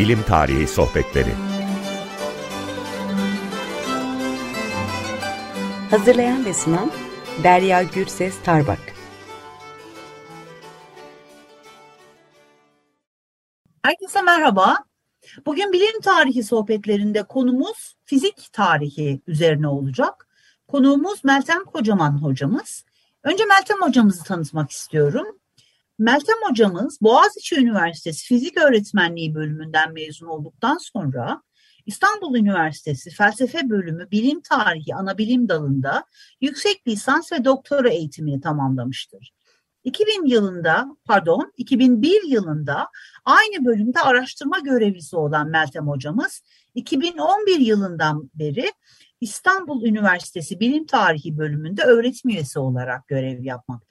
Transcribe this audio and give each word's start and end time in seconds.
Bilim 0.00 0.22
Tarihi 0.22 0.66
Sohbetleri 0.66 1.32
Hazırlayan 5.90 6.44
ve 6.44 6.54
sunan 6.54 6.90
Derya 7.44 7.82
Gürses 7.82 8.42
Tarbak 8.44 8.78
Herkese 13.82 14.22
merhaba. 14.22 14.76
Bugün 15.46 15.72
bilim 15.72 16.00
tarihi 16.00 16.42
sohbetlerinde 16.42 17.22
konumuz 17.22 17.96
fizik 18.04 18.52
tarihi 18.52 19.20
üzerine 19.26 19.68
olacak. 19.68 20.28
Konuğumuz 20.68 21.24
Meltem 21.24 21.64
Kocaman 21.64 22.22
hocamız. 22.22 22.84
Önce 23.22 23.44
Meltem 23.44 23.80
hocamızı 23.80 24.24
tanıtmak 24.24 24.70
istiyorum. 24.70 25.39
Meltem 26.00 26.36
hocamız 26.48 26.98
Boğaziçi 27.00 27.60
Üniversitesi 27.60 28.26
Fizik 28.26 28.58
Öğretmenliği 28.58 29.34
bölümünden 29.34 29.92
mezun 29.92 30.26
olduktan 30.26 30.78
sonra 30.80 31.42
İstanbul 31.86 32.36
Üniversitesi 32.36 33.10
Felsefe 33.10 33.70
Bölümü 33.70 34.10
Bilim 34.10 34.40
Tarihi 34.40 34.94
Anabilim 34.94 35.48
Dalı'nda 35.48 36.04
yüksek 36.40 36.88
lisans 36.88 37.32
ve 37.32 37.44
doktora 37.44 37.88
eğitimini 37.88 38.40
tamamlamıştır. 38.40 39.32
2000 39.84 40.26
yılında, 40.26 40.96
pardon, 41.04 41.52
2001 41.56 42.22
yılında 42.28 42.88
aynı 43.24 43.64
bölümde 43.64 44.00
araştırma 44.00 44.58
görevlisi 44.58 45.16
olan 45.16 45.48
Meltem 45.48 45.88
hocamız 45.88 46.42
2011 46.74 47.58
yılından 47.58 48.30
beri 48.34 48.72
İstanbul 49.20 49.84
Üniversitesi 49.84 50.60
Bilim 50.60 50.86
Tarihi 50.86 51.38
bölümünde 51.38 51.82
öğretim 51.82 52.30
üyesi 52.30 52.58
olarak 52.58 53.08
görev 53.08 53.42
yapmaktadır. 53.42 53.89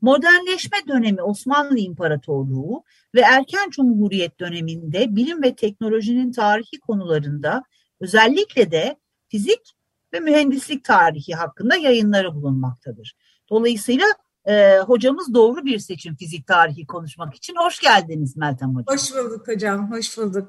Modernleşme 0.00 0.78
dönemi 0.88 1.22
Osmanlı 1.22 1.78
İmparatorluğu 1.78 2.84
ve 3.14 3.20
erken 3.20 3.70
Cumhuriyet 3.70 4.40
döneminde 4.40 5.16
bilim 5.16 5.42
ve 5.42 5.54
teknolojinin 5.54 6.32
tarihi 6.32 6.80
konularında 6.80 7.64
özellikle 8.00 8.70
de 8.70 8.96
fizik 9.28 9.74
ve 10.12 10.20
mühendislik 10.20 10.84
tarihi 10.84 11.34
hakkında 11.34 11.76
yayınları 11.76 12.34
bulunmaktadır. 12.34 13.16
Dolayısıyla 13.50 14.06
e, 14.44 14.78
hocamız 14.78 15.34
doğru 15.34 15.64
bir 15.64 15.78
seçim 15.78 16.16
fizik 16.16 16.46
tarihi 16.46 16.86
konuşmak 16.86 17.34
için. 17.34 17.54
Hoş 17.56 17.78
geldiniz 17.78 18.36
Meltem 18.36 18.68
Hocam. 18.68 18.96
Hoş 18.96 19.12
bulduk 19.12 19.48
hocam, 19.48 19.92
hoş 19.92 20.18
bulduk. 20.18 20.48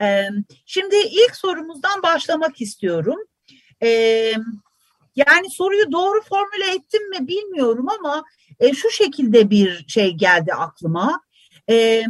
E, 0.00 0.28
şimdi 0.66 0.94
ilk 0.96 1.36
sorumuzdan 1.36 2.02
başlamak 2.02 2.60
istiyorum. 2.60 3.18
E, 3.82 4.32
yani 5.26 5.50
soruyu 5.50 5.92
doğru 5.92 6.22
formüle 6.22 6.74
ettim 6.74 7.10
mi 7.10 7.28
bilmiyorum 7.28 7.86
ama 7.98 8.24
e, 8.60 8.74
şu 8.74 8.90
şekilde 8.90 9.50
bir 9.50 9.84
şey 9.88 10.14
geldi 10.14 10.52
aklıma. 10.52 11.20
E, 11.70 12.04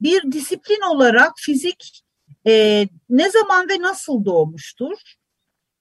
bir 0.00 0.32
disiplin 0.32 0.80
olarak 0.90 1.32
fizik 1.36 2.02
e, 2.46 2.86
ne 3.08 3.30
zaman 3.30 3.68
ve 3.68 3.80
nasıl 3.80 4.24
doğmuştur? 4.24 4.98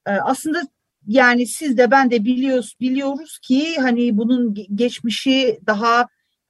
E, 0.07 0.11
aslında 0.11 0.61
yani 1.07 1.47
siz 1.47 1.77
de 1.77 1.91
ben 1.91 2.11
de 2.11 2.25
biliyoruz 2.25 2.75
biliyoruz 2.79 3.39
ki 3.39 3.75
hani 3.77 4.17
bunun 4.17 4.55
geçmişi 4.75 5.59
daha 5.67 6.07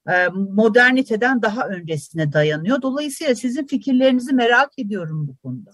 e, 0.10 0.28
moderniteden 0.28 1.42
daha 1.42 1.68
öncesine 1.68 2.34
dayanıyor. 2.34 2.82
Dolayısıyla 2.82 3.36
sizin 3.36 3.66
fikirlerinizi 3.66 4.34
merak 4.34 4.80
ediyorum 4.80 5.28
bu 5.28 5.38
konuda. 5.38 5.72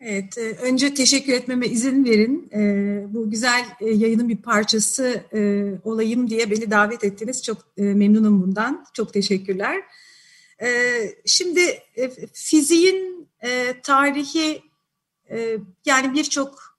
Evet, 0.00 0.38
e, 0.38 0.40
önce 0.40 0.94
teşekkür 0.94 1.32
etmeme 1.32 1.66
izin 1.66 2.04
verin. 2.04 2.50
E, 2.54 2.60
bu 3.14 3.30
güzel 3.30 3.64
yayının 3.80 4.28
bir 4.28 4.36
parçası 4.36 5.24
olayım 5.84 6.30
diye 6.30 6.50
beni 6.50 6.70
davet 6.70 7.04
ettiniz. 7.04 7.42
Çok 7.42 7.76
memnunum 7.76 8.42
bundan. 8.42 8.86
Çok 8.94 9.12
teşekkürler. 9.12 9.82
Şimdi 11.26 11.82
fiziğin 12.32 13.28
tarihi 13.82 14.62
yani 15.86 16.14
birçok 16.14 16.78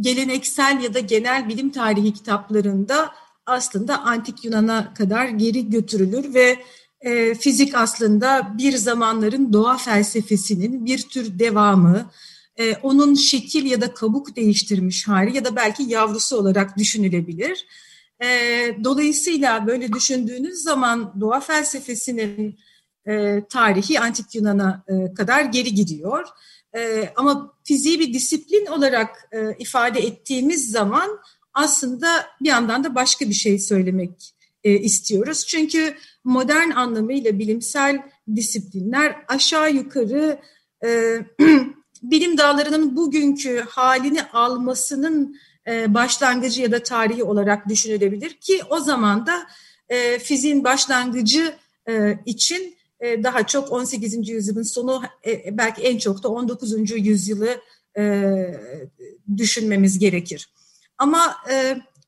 geleneksel 0.00 0.80
ya 0.82 0.94
da 0.94 1.00
genel 1.00 1.48
bilim 1.48 1.70
tarihi 1.70 2.12
kitaplarında 2.12 3.10
aslında 3.46 4.02
antik 4.02 4.44
Yunan'a 4.44 4.94
kadar 4.94 5.28
geri 5.28 5.70
götürülür 5.70 6.34
ve 6.34 6.58
e, 7.00 7.34
fizik 7.34 7.74
aslında 7.74 8.54
bir 8.58 8.76
zamanların 8.76 9.52
doğa 9.52 9.76
felsefesinin 9.76 10.86
bir 10.86 11.02
tür 11.02 11.38
devamı, 11.38 12.10
e, 12.56 12.74
onun 12.74 13.14
şekil 13.14 13.66
ya 13.66 13.80
da 13.80 13.94
kabuk 13.94 14.36
değiştirmiş 14.36 15.08
hali 15.08 15.36
ya 15.36 15.44
da 15.44 15.56
belki 15.56 15.82
yavrusu 15.82 16.36
olarak 16.36 16.78
düşünülebilir. 16.78 17.66
E, 18.22 18.28
dolayısıyla 18.84 19.66
böyle 19.66 19.92
düşündüğünüz 19.92 20.62
zaman 20.62 21.20
doğa 21.20 21.40
felsefesinin 21.40 22.58
e, 23.08 23.42
tarihi 23.48 24.00
antik 24.00 24.34
Yunan'a 24.34 24.84
e, 24.88 25.14
kadar 25.14 25.42
geri 25.44 25.74
gidiyor. 25.74 26.26
E, 26.76 27.12
ama 27.16 27.54
fiziği 27.64 28.00
bir 28.00 28.14
disiplin 28.14 28.66
olarak 28.66 29.28
e, 29.32 29.56
ifade 29.58 30.00
ettiğimiz 30.00 30.70
zaman 30.70 31.20
aslında 31.54 32.26
bir 32.40 32.48
yandan 32.48 32.84
da 32.84 32.94
başka 32.94 33.28
bir 33.28 33.34
şey 33.34 33.58
söylemek 33.58 34.34
e, 34.64 34.72
istiyoruz. 34.72 35.46
Çünkü 35.46 35.94
modern 36.24 36.70
anlamıyla 36.70 37.38
bilimsel 37.38 38.02
disiplinler 38.36 39.16
aşağı 39.28 39.72
yukarı 39.72 40.40
e, 40.84 41.20
bilim 42.02 42.38
dallarının 42.38 42.96
bugünkü 42.96 43.64
halini 43.68 44.22
almasının 44.22 45.36
e, 45.66 45.94
başlangıcı 45.94 46.62
ya 46.62 46.72
da 46.72 46.82
tarihi 46.82 47.24
olarak 47.24 47.68
düşünülebilir 47.68 48.30
ki 48.30 48.60
o 48.70 48.80
zaman 48.80 49.26
da 49.26 49.46
e, 49.88 50.18
fiziğin 50.18 50.64
başlangıcı 50.64 51.54
e, 51.88 52.18
için 52.26 52.76
e, 53.00 53.22
daha 53.22 53.46
çok 53.46 53.72
18. 53.72 54.28
yüzyılın 54.28 54.62
sonu 54.62 55.02
belki 55.50 55.82
en 55.82 55.98
çok 55.98 56.22
da 56.22 56.28
19. 56.28 56.90
yüzyılı 56.90 57.60
düşünmemiz 59.36 59.98
gerekir. 59.98 60.50
Ama 60.98 61.36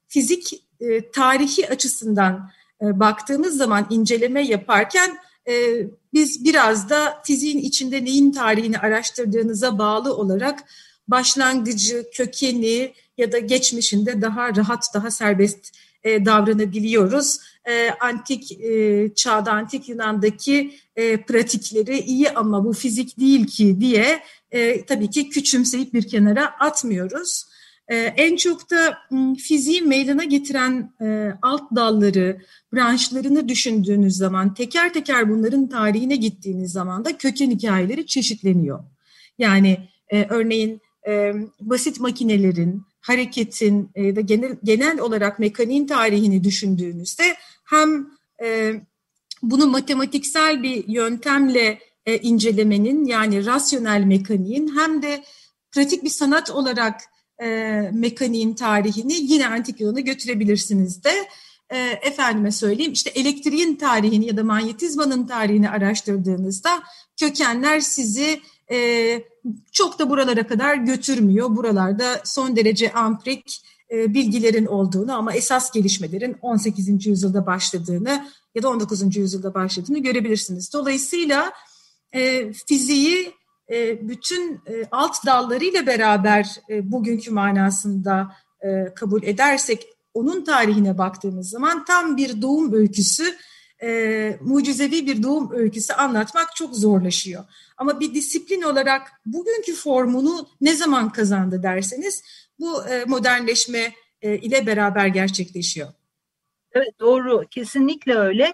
fizik 0.08 0.64
tarihi 1.12 1.68
açısından 1.68 2.50
baktığımız 2.80 3.56
zaman 3.56 3.86
inceleme 3.90 4.42
yaparken 4.42 5.18
biz 6.14 6.44
biraz 6.44 6.90
da 6.90 7.22
fiziğin 7.24 7.58
içinde 7.58 8.04
neyin 8.04 8.32
tarihini 8.32 8.78
araştırdığınıza 8.78 9.78
bağlı 9.78 10.16
olarak 10.16 10.64
başlangıcı, 11.08 12.10
kökeni 12.12 12.92
ya 13.18 13.32
da 13.32 13.38
geçmişinde 13.38 14.22
daha 14.22 14.56
rahat, 14.56 14.84
daha 14.94 15.10
serbest 15.10 15.72
davranabiliyoruz 16.04 17.38
e, 17.68 17.90
antik 18.00 18.52
e, 18.52 19.14
çağda, 19.14 19.52
antik 19.52 19.88
Yunan'daki 19.88 20.74
e, 20.96 21.16
pratikleri 21.16 21.98
iyi 21.98 22.30
ama 22.30 22.64
bu 22.64 22.72
fizik 22.72 23.20
değil 23.20 23.46
ki 23.46 23.80
diye 23.80 24.22
e, 24.50 24.84
tabii 24.84 25.10
ki 25.10 25.28
küçümseyip 25.28 25.94
bir 25.94 26.08
kenara 26.08 26.46
atmıyoruz. 26.60 27.47
E, 27.88 27.96
en 27.96 28.36
çok 28.36 28.70
da 28.70 28.98
fiziği 29.38 29.82
meydana 29.82 30.24
getiren 30.24 30.92
e, 31.00 31.32
alt 31.42 31.62
dalları, 31.76 32.42
branşlarını 32.72 33.48
düşündüğünüz 33.48 34.16
zaman, 34.16 34.54
teker 34.54 34.92
teker 34.92 35.30
bunların 35.30 35.68
tarihine 35.68 36.16
gittiğiniz 36.16 36.72
zaman 36.72 37.04
da 37.04 37.18
köken 37.18 37.50
hikayeleri 37.50 38.06
çeşitleniyor. 38.06 38.84
Yani 39.38 39.88
e, 40.08 40.24
örneğin 40.24 40.80
e, 41.08 41.32
basit 41.60 42.00
makinelerin, 42.00 42.82
hareketin 43.00 43.90
e, 43.94 44.16
da 44.16 44.20
genel, 44.20 44.56
genel 44.64 45.00
olarak 45.00 45.38
mekaniğin 45.38 45.86
tarihini 45.86 46.44
düşündüğünüzde 46.44 47.24
hem 47.64 48.18
bunu 49.42 49.66
matematiksel 49.66 50.62
bir 50.62 50.88
yöntemle 50.88 51.78
incelemenin 52.22 53.04
yani 53.04 53.46
rasyonel 53.46 54.04
mekaniğin 54.04 54.76
hem 54.78 55.02
de 55.02 55.24
pratik 55.72 56.04
bir 56.04 56.10
sanat 56.10 56.50
olarak 56.50 57.00
e, 57.42 57.46
mekaniğin 57.92 58.54
tarihini 58.54 59.14
yine 59.14 59.48
antik 59.48 59.80
Yunan'a 59.80 60.00
götürebilirsiniz 60.00 61.04
de. 61.04 61.28
E, 61.70 61.78
efendime 62.02 62.52
söyleyeyim 62.52 62.92
işte 62.92 63.10
elektriğin 63.10 63.76
tarihini 63.76 64.26
ya 64.26 64.36
da 64.36 64.44
manyetizmanın 64.44 65.26
tarihini 65.26 65.70
araştırdığınızda 65.70 66.82
kökenler 67.20 67.80
sizi 67.80 68.40
e, 68.70 69.22
çok 69.72 69.98
da 69.98 70.10
buralara 70.10 70.46
kadar 70.46 70.74
götürmüyor. 70.74 71.56
Buralarda 71.56 72.20
son 72.24 72.56
derece 72.56 72.92
amprik 72.92 73.62
e, 73.90 74.14
bilgilerin 74.14 74.66
olduğunu 74.66 75.16
ama 75.16 75.32
esas 75.32 75.70
gelişmelerin 75.70 76.36
18. 76.42 77.06
yüzyılda 77.06 77.46
başladığını 77.46 78.28
ya 78.54 78.62
da 78.62 78.68
19. 78.68 79.16
yüzyılda 79.16 79.54
başladığını 79.54 79.98
görebilirsiniz. 79.98 80.72
Dolayısıyla 80.72 81.52
e, 82.12 82.52
fiziği 82.52 83.32
bütün 84.02 84.60
e, 84.66 84.84
alt 84.90 85.26
dallarıyla 85.26 85.86
beraber 85.86 86.56
e, 86.70 86.92
bugünkü 86.92 87.30
manasında 87.30 88.32
e, 88.60 88.94
kabul 88.94 89.22
edersek 89.22 89.88
onun 90.14 90.44
tarihine 90.44 90.98
baktığımız 90.98 91.50
zaman 91.50 91.84
tam 91.84 92.16
bir 92.16 92.42
doğum 92.42 92.72
öyküsü, 92.72 93.36
e, 93.82 94.38
mucizevi 94.40 95.06
bir 95.06 95.22
doğum 95.22 95.52
öyküsü 95.52 95.92
anlatmak 95.92 96.56
çok 96.56 96.76
zorlaşıyor. 96.76 97.44
Ama 97.76 98.00
bir 98.00 98.14
disiplin 98.14 98.62
olarak 98.62 99.12
bugünkü 99.26 99.74
formunu 99.74 100.48
ne 100.60 100.76
zaman 100.76 101.12
kazandı 101.12 101.62
derseniz 101.62 102.22
bu 102.60 102.86
e, 102.86 103.04
modernleşme 103.04 103.92
e, 104.22 104.38
ile 104.38 104.66
beraber 104.66 105.06
gerçekleşiyor. 105.06 105.88
Evet 106.72 107.00
doğru 107.00 107.44
kesinlikle 107.50 108.14
öyle. 108.14 108.52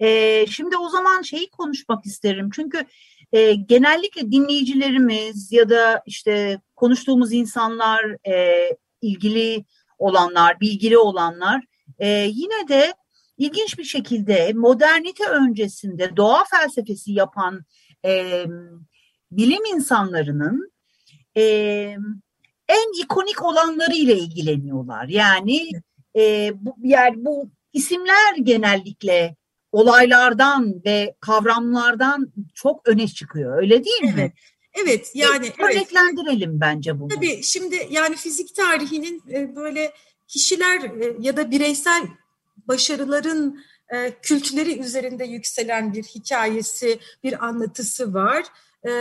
Ee, 0.00 0.46
şimdi 0.46 0.76
o 0.76 0.88
zaman 0.88 1.22
şeyi 1.22 1.50
konuşmak 1.50 2.06
isterim 2.06 2.50
çünkü 2.54 2.84
e, 3.32 3.54
genellikle 3.54 4.32
dinleyicilerimiz 4.32 5.52
ya 5.52 5.68
da 5.68 6.02
işte 6.06 6.60
konuştuğumuz 6.76 7.32
insanlar, 7.32 8.28
e, 8.28 8.68
ilgili 9.02 9.64
olanlar, 9.98 10.60
bilgili 10.60 10.98
olanlar 10.98 11.64
e, 11.98 12.08
yine 12.08 12.68
de 12.68 12.94
ilginç 13.38 13.78
bir 13.78 13.84
şekilde 13.84 14.52
modernite 14.52 15.26
öncesinde 15.26 16.16
doğa 16.16 16.44
felsefesi 16.44 17.12
yapan 17.12 17.64
e, 18.04 18.44
bilim 19.30 19.64
insanlarının 19.74 20.72
e, 21.36 21.42
en 22.68 23.02
ikonik 23.02 23.44
olanları 23.44 23.94
ile 23.94 24.18
ilgileniyorlar. 24.18 25.08
Yani 25.08 25.70
e, 26.16 26.52
bu, 26.54 26.76
yani 26.82 27.24
bu 27.24 27.50
isimler 27.72 28.36
genellikle 28.42 29.36
olaylardan 29.72 30.82
ve 30.84 31.14
kavramlardan 31.20 32.32
çok 32.54 32.88
öne 32.88 33.08
çıkıyor. 33.08 33.58
Öyle 33.58 33.84
değil 33.84 34.02
evet. 34.04 34.16
mi? 34.16 34.32
Evet 34.74 35.10
yani 35.14 35.52
Bir 35.58 35.64
örneklendirelim 35.64 36.50
evet. 36.50 36.60
bence 36.60 37.00
bunu. 37.00 37.08
Tabii 37.08 37.42
şimdi 37.42 37.88
yani 37.90 38.16
fizik 38.16 38.54
tarihinin 38.54 39.22
e, 39.32 39.56
böyle 39.56 39.92
kişiler 40.28 40.80
e, 40.80 41.16
ya 41.20 41.36
da 41.36 41.50
bireysel 41.50 42.02
başarıların 42.68 43.64
e, 43.88 44.12
kültleri 44.22 44.80
üzerinde 44.80 45.24
yükselen 45.24 45.94
bir 45.94 46.02
hikayesi, 46.02 46.98
bir 47.24 47.44
anlatısı 47.44 48.14
var. 48.14 48.44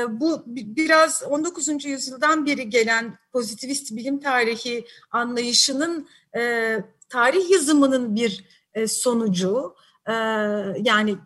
Bu 0.10 0.44
biraz 0.48 1.24
19. 1.24 1.86
yüzyıldan 1.86 2.46
beri 2.46 2.70
gelen 2.70 3.18
pozitivist 3.34 3.96
bilim 3.96 4.20
tarihi 4.20 4.86
anlayışının 5.12 6.08
tarih 7.10 7.50
yazımının 7.50 8.16
bir 8.16 8.46
sonucu. 8.88 9.76
Yani 10.78 11.18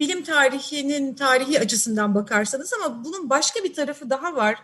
bilim 0.00 0.24
tarihinin 0.24 1.14
tarihi 1.14 1.60
açısından 1.60 2.14
bakarsanız 2.14 2.72
ama 2.72 3.04
bunun 3.04 3.30
başka 3.30 3.64
bir 3.64 3.74
tarafı 3.74 4.10
daha 4.10 4.36
var. 4.36 4.58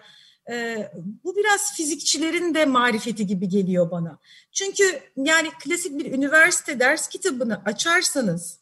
Ee, 0.50 0.92
bu 1.24 1.36
biraz 1.36 1.76
fizikçilerin 1.76 2.54
de 2.54 2.66
marifeti 2.66 3.26
gibi 3.26 3.48
geliyor 3.48 3.90
bana. 3.90 4.18
Çünkü 4.52 5.00
yani 5.16 5.48
klasik 5.64 5.98
bir 5.98 6.12
üniversite 6.12 6.80
ders 6.80 7.08
kitabını 7.08 7.62
açarsanız 7.64 8.60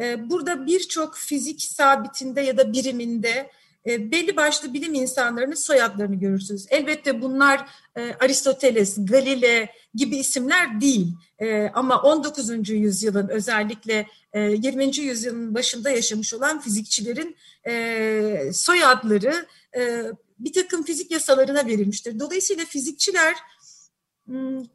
e, 0.00 0.30
burada 0.30 0.66
birçok 0.66 1.16
fizik 1.16 1.62
sabitinde 1.62 2.40
ya 2.40 2.58
da 2.58 2.72
biriminde 2.72 3.50
e, 3.86 4.10
belli 4.10 4.36
başlı 4.36 4.74
bilim 4.74 4.94
insanlarının 4.94 5.54
soyadlarını 5.54 6.14
görürsünüz. 6.14 6.66
Elbette 6.70 7.22
bunlar 7.22 7.68
e, 7.96 8.14
Aristoteles, 8.20 8.96
Galile 8.98 9.72
gibi 9.94 10.16
isimler 10.16 10.80
değil. 10.80 11.08
E, 11.38 11.70
ama 11.74 12.02
19. 12.02 12.70
yüzyılın 12.70 13.28
özellikle 13.28 14.06
e, 14.32 14.40
20. 14.40 14.96
yüzyılın 14.96 15.54
başında 15.54 15.90
yaşamış 15.90 16.34
olan 16.34 16.60
fizikçilerin 16.60 17.36
e, 17.66 18.50
soyadları 18.52 19.46
e, 19.76 20.04
bir 20.38 20.52
takım 20.52 20.84
fizik 20.84 21.10
yasalarına 21.10 21.66
verilmiştir. 21.66 22.18
Dolayısıyla 22.18 22.64
fizikçiler 22.64 23.34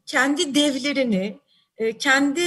kendi 0.05 0.55
devlerini, 0.55 1.39
e, 1.77 1.97
kendi 1.97 2.41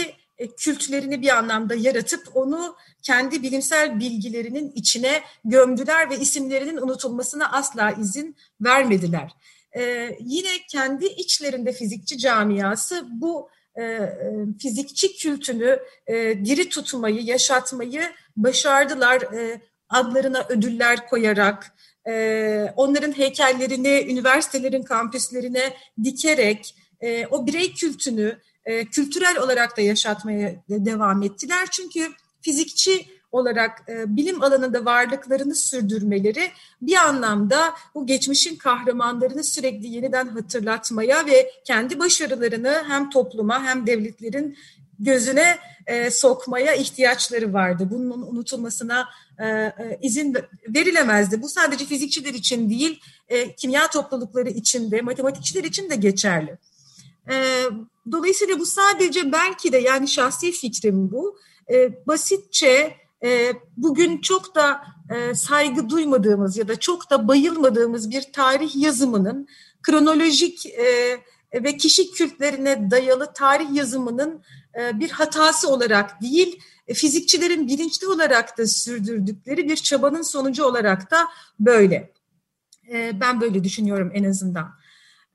kültlerini 0.46 1.22
bir 1.22 1.38
anlamda 1.38 1.74
yaratıp 1.74 2.36
onu 2.36 2.76
kendi 3.02 3.42
bilimsel 3.42 4.00
bilgilerinin 4.00 4.72
içine 4.74 5.22
gömdüler 5.44 6.10
ve 6.10 6.18
isimlerinin 6.18 6.76
unutulmasına 6.76 7.52
asla 7.52 7.90
izin 7.90 8.36
vermediler. 8.60 9.32
Ee, 9.76 10.16
yine 10.20 10.50
kendi 10.70 11.06
içlerinde 11.06 11.72
fizikçi 11.72 12.18
camiası 12.18 13.06
bu 13.10 13.50
e, 13.74 13.82
e, 13.82 14.10
fizikçi 14.62 15.16
kültünü 15.16 15.78
e, 16.06 16.14
diri 16.44 16.68
tutmayı, 16.68 17.22
yaşatmayı 17.22 18.02
başardılar. 18.36 19.22
E, 19.22 19.60
adlarına 19.88 20.46
ödüller 20.48 21.08
koyarak, 21.08 21.74
e, 22.08 22.72
onların 22.76 23.12
heykellerini 23.12 24.06
üniversitelerin 24.08 24.82
kampüslerine 24.82 25.74
dikerek, 26.04 26.74
e, 27.00 27.26
o 27.26 27.46
birey 27.46 27.74
kültünü 27.74 28.38
e, 28.68 28.84
kültürel 28.84 29.38
olarak 29.38 29.76
da 29.76 29.80
yaşatmaya 29.80 30.54
devam 30.68 31.22
ettiler. 31.22 31.68
Çünkü 31.70 32.08
fizikçi 32.40 33.06
olarak 33.32 33.82
e, 33.88 34.16
bilim 34.16 34.42
alanında 34.42 34.84
varlıklarını 34.84 35.54
sürdürmeleri 35.54 36.50
bir 36.82 36.96
anlamda 36.96 37.74
bu 37.94 38.06
geçmişin 38.06 38.56
kahramanlarını 38.56 39.44
sürekli 39.44 39.88
yeniden 39.88 40.28
hatırlatmaya 40.28 41.26
ve 41.26 41.50
kendi 41.64 41.98
başarılarını 41.98 42.82
hem 42.88 43.10
topluma 43.10 43.64
hem 43.64 43.86
devletlerin 43.86 44.56
gözüne 44.98 45.58
e, 45.86 46.10
sokmaya 46.10 46.74
ihtiyaçları 46.74 47.52
vardı. 47.52 47.88
Bunun 47.90 48.22
unutulmasına 48.22 49.08
e, 49.38 49.46
e, 49.46 49.98
izin 50.02 50.36
verilemezdi. 50.68 51.42
Bu 51.42 51.48
sadece 51.48 51.84
fizikçiler 51.84 52.34
için 52.34 52.70
değil, 52.70 53.00
e, 53.28 53.54
kimya 53.54 53.90
toplulukları 53.90 54.48
için 54.48 54.90
de, 54.90 55.00
matematikçiler 55.00 55.64
için 55.64 55.90
de 55.90 55.96
geçerli. 55.96 56.58
E, 57.30 57.64
dolayısıyla 58.12 58.58
bu 58.58 58.66
sadece 58.66 59.32
belki 59.32 59.72
de 59.72 59.78
yani 59.78 60.08
şahsi 60.08 60.52
fikrim 60.52 61.10
bu. 61.12 61.38
E, 61.70 62.06
basitçe 62.06 62.96
e, 63.24 63.52
bugün 63.76 64.20
çok 64.20 64.54
da 64.54 64.82
e, 65.10 65.34
saygı 65.34 65.88
duymadığımız 65.88 66.56
ya 66.56 66.68
da 66.68 66.80
çok 66.80 67.10
da 67.10 67.28
bayılmadığımız 67.28 68.10
bir 68.10 68.22
tarih 68.32 68.76
yazımının 68.76 69.48
kronolojik 69.82 70.66
e, 70.66 71.18
ve 71.54 71.76
kişi 71.76 72.10
kültlerine 72.10 72.90
dayalı 72.90 73.32
tarih 73.32 73.74
yazımının 73.74 74.42
e, 74.80 75.00
bir 75.00 75.10
hatası 75.10 75.68
olarak 75.68 76.22
değil, 76.22 76.60
e, 76.88 76.94
fizikçilerin 76.94 77.68
bilinçli 77.68 78.06
olarak 78.06 78.58
da 78.58 78.66
sürdürdükleri 78.66 79.68
bir 79.68 79.76
çabanın 79.76 80.22
sonucu 80.22 80.64
olarak 80.64 81.10
da 81.10 81.28
böyle. 81.60 82.12
Ben 82.92 83.40
böyle 83.40 83.64
düşünüyorum 83.64 84.10
en 84.14 84.24
azından. 84.24 84.68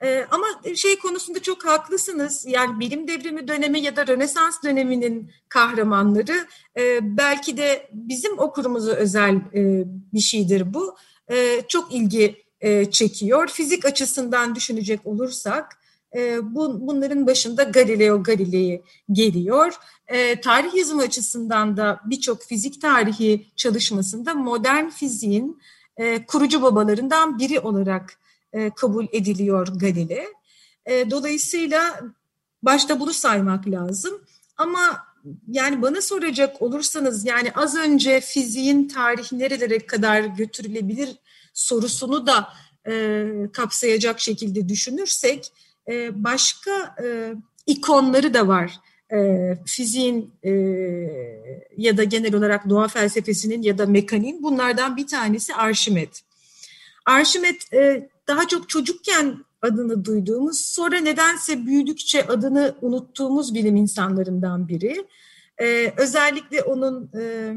Ee, 0.04 0.26
ama 0.32 0.48
şey 0.76 1.00
konusunda 1.00 1.42
çok 1.42 1.66
haklısınız. 1.66 2.46
Yani 2.48 2.80
bilim 2.80 3.08
devrimi 3.08 3.48
dönemi 3.48 3.80
ya 3.80 3.96
da 3.96 4.08
Rönesans 4.08 4.64
döneminin 4.64 5.32
kahramanları 5.50 6.48
e, 6.78 7.00
belki 7.18 7.58
de 7.58 7.90
bizim 7.94 8.40
okurumuza 8.40 8.92
özel 8.92 9.36
e, 9.36 9.84
bir 10.14 10.20
şeydir 10.20 10.74
bu. 10.74 10.96
E, 11.32 11.62
çok 11.68 11.94
ilgi 11.94 12.44
e, 12.62 12.92
çekiyor. 12.92 13.48
Fizik 13.48 13.86
açısından 13.86 14.56
düşünecek 14.56 15.06
olursak 15.06 15.80
e, 16.16 16.56
bu, 16.56 16.88
bunların 16.88 17.28
başında 17.28 17.64
Galileo 17.64 18.24
Galilei 18.24 18.82
geliyor. 19.12 19.74
E, 20.08 20.42
tarih 20.42 20.74
yazımı 20.74 21.02
açısından 21.02 21.78
da 21.78 22.00
birçok 22.06 22.44
fizik 22.44 22.81
tarihi 22.81 23.48
çalışmasında 23.56 24.33
modern 24.33 24.90
fiziğin 24.90 25.62
e, 25.98 26.26
kurucu 26.26 26.62
babalarından 26.62 27.40
biri 27.40 27.60
olarak 27.60 28.22
e, 28.54 28.69
kabul 28.69 29.06
ediliyor 29.12 29.68
Galile. 29.68 30.26
E, 30.86 31.12
dolayısıyla 31.12 32.00
başta 32.64 33.00
bunu 33.00 33.14
saymak 33.14 33.68
lazım. 33.68 34.22
Ama 34.57 35.07
yani 35.48 35.81
bana 35.81 36.02
soracak 36.02 36.62
olursanız 36.62 37.26
yani 37.26 37.52
az 37.56 37.76
önce 37.76 38.19
fiziğin 38.19 38.88
tarihi 38.88 39.40
nerelere 39.40 39.80
kadar 39.80 40.24
götürülebilir 40.24 41.10
sorusunu 41.54 42.28
da 42.28 42.50
e, 42.88 43.26
kapsayacak 43.54 44.19
şekilde 44.19 44.69
düşünürsek 44.69 45.52
e, 45.88 46.24
başka 46.24 46.95
e, 47.04 47.33
ikonları 47.68 48.33
da 48.33 48.48
var. 48.48 48.80
E, 49.14 49.18
fiziğin 49.66 50.31
e, 50.44 50.52
ya 51.78 51.98
da 51.98 52.04
genel 52.04 52.36
olarak 52.36 52.69
doğa 52.69 52.88
felsefesinin 52.88 53.62
ya 53.62 53.78
da 53.78 53.86
mekaniğin 53.86 54.44
bunlardan 54.44 54.98
bir 54.98 55.07
tanesi 55.07 55.56
Arşimet. 55.56 56.22
Arşimet 57.06 57.74
e, 57.74 58.10
daha 58.27 58.47
çok 58.47 58.69
çocukken 58.69 59.45
adını 59.61 60.06
duyduğumuz, 60.06 60.59
sonra 60.59 60.97
nedense 60.97 61.65
büyüdükçe 61.65 62.27
adını 62.27 62.75
unuttuğumuz 62.81 63.53
bilim 63.53 63.75
insanlarından 63.75 64.68
biri. 64.68 65.07
Ee, 65.61 65.94
özellikle 65.97 66.61
onun 66.61 67.11
e, 67.19 67.53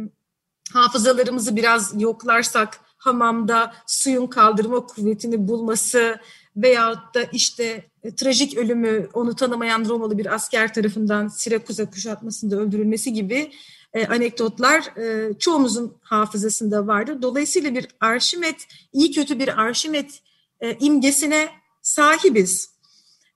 hafızalarımızı 0.72 1.56
biraz 1.56 2.02
yoklarsak 2.02 2.80
hamamda 2.96 3.74
suyun 3.86 4.26
kaldırma 4.26 4.86
kuvvetini 4.86 5.48
bulması 5.48 6.16
veyahut 6.56 7.14
da 7.14 7.22
işte 7.22 7.84
e, 8.02 8.14
trajik 8.14 8.58
ölümü 8.58 9.08
onu 9.12 9.36
tanımayan 9.36 9.84
Romalı 9.84 10.18
bir 10.18 10.34
asker 10.34 10.74
tarafından 10.74 11.28
Sirakuza 11.28 11.90
kuşatmasında 11.90 12.56
öldürülmesi 12.56 13.12
gibi 13.12 13.52
e, 13.92 14.06
anekdotlar 14.06 14.96
e, 14.96 15.34
çoğumuzun 15.38 15.96
hafızasında 16.00 16.86
vardır. 16.86 17.22
Dolayısıyla 17.22 17.74
bir 17.74 17.88
Arşimet, 18.00 18.66
iyi 18.92 19.12
kötü 19.12 19.38
bir 19.38 19.60
Arşimet 19.60 20.22
e, 20.60 20.76
imgesine 20.80 21.48
sahibiz. 21.82 22.76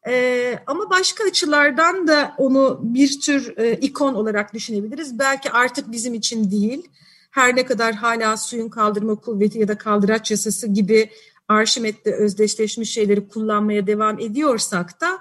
E, 0.09 0.59
ama 0.67 0.91
başka 0.91 1.25
açılardan 1.25 2.09
da 2.09 2.35
onu 2.39 2.81
bir 2.83 3.21
tür 3.21 3.57
e, 3.57 3.73
ikon 3.73 4.15
olarak 4.15 4.55
düşünebiliriz. 4.55 5.19
Belki 5.19 5.51
artık 5.51 5.93
bizim 5.93 6.15
için 6.15 6.51
değil, 6.51 6.89
her 7.31 7.57
ne 7.57 7.67
kadar 7.67 7.95
hala 7.95 8.37
suyun 8.37 8.69
kaldırma 8.69 9.15
kuvveti 9.15 9.59
ya 9.59 9.69
da 9.69 9.79
kaldıraç 9.79 10.31
yasası 10.31 10.67
gibi 10.67 11.11
Arşimet'le 11.49 12.07
özdeşleşmiş 12.07 12.93
şeyleri 12.93 13.29
kullanmaya 13.29 13.87
devam 13.87 14.19
ediyorsak 14.19 15.01
da 15.01 15.19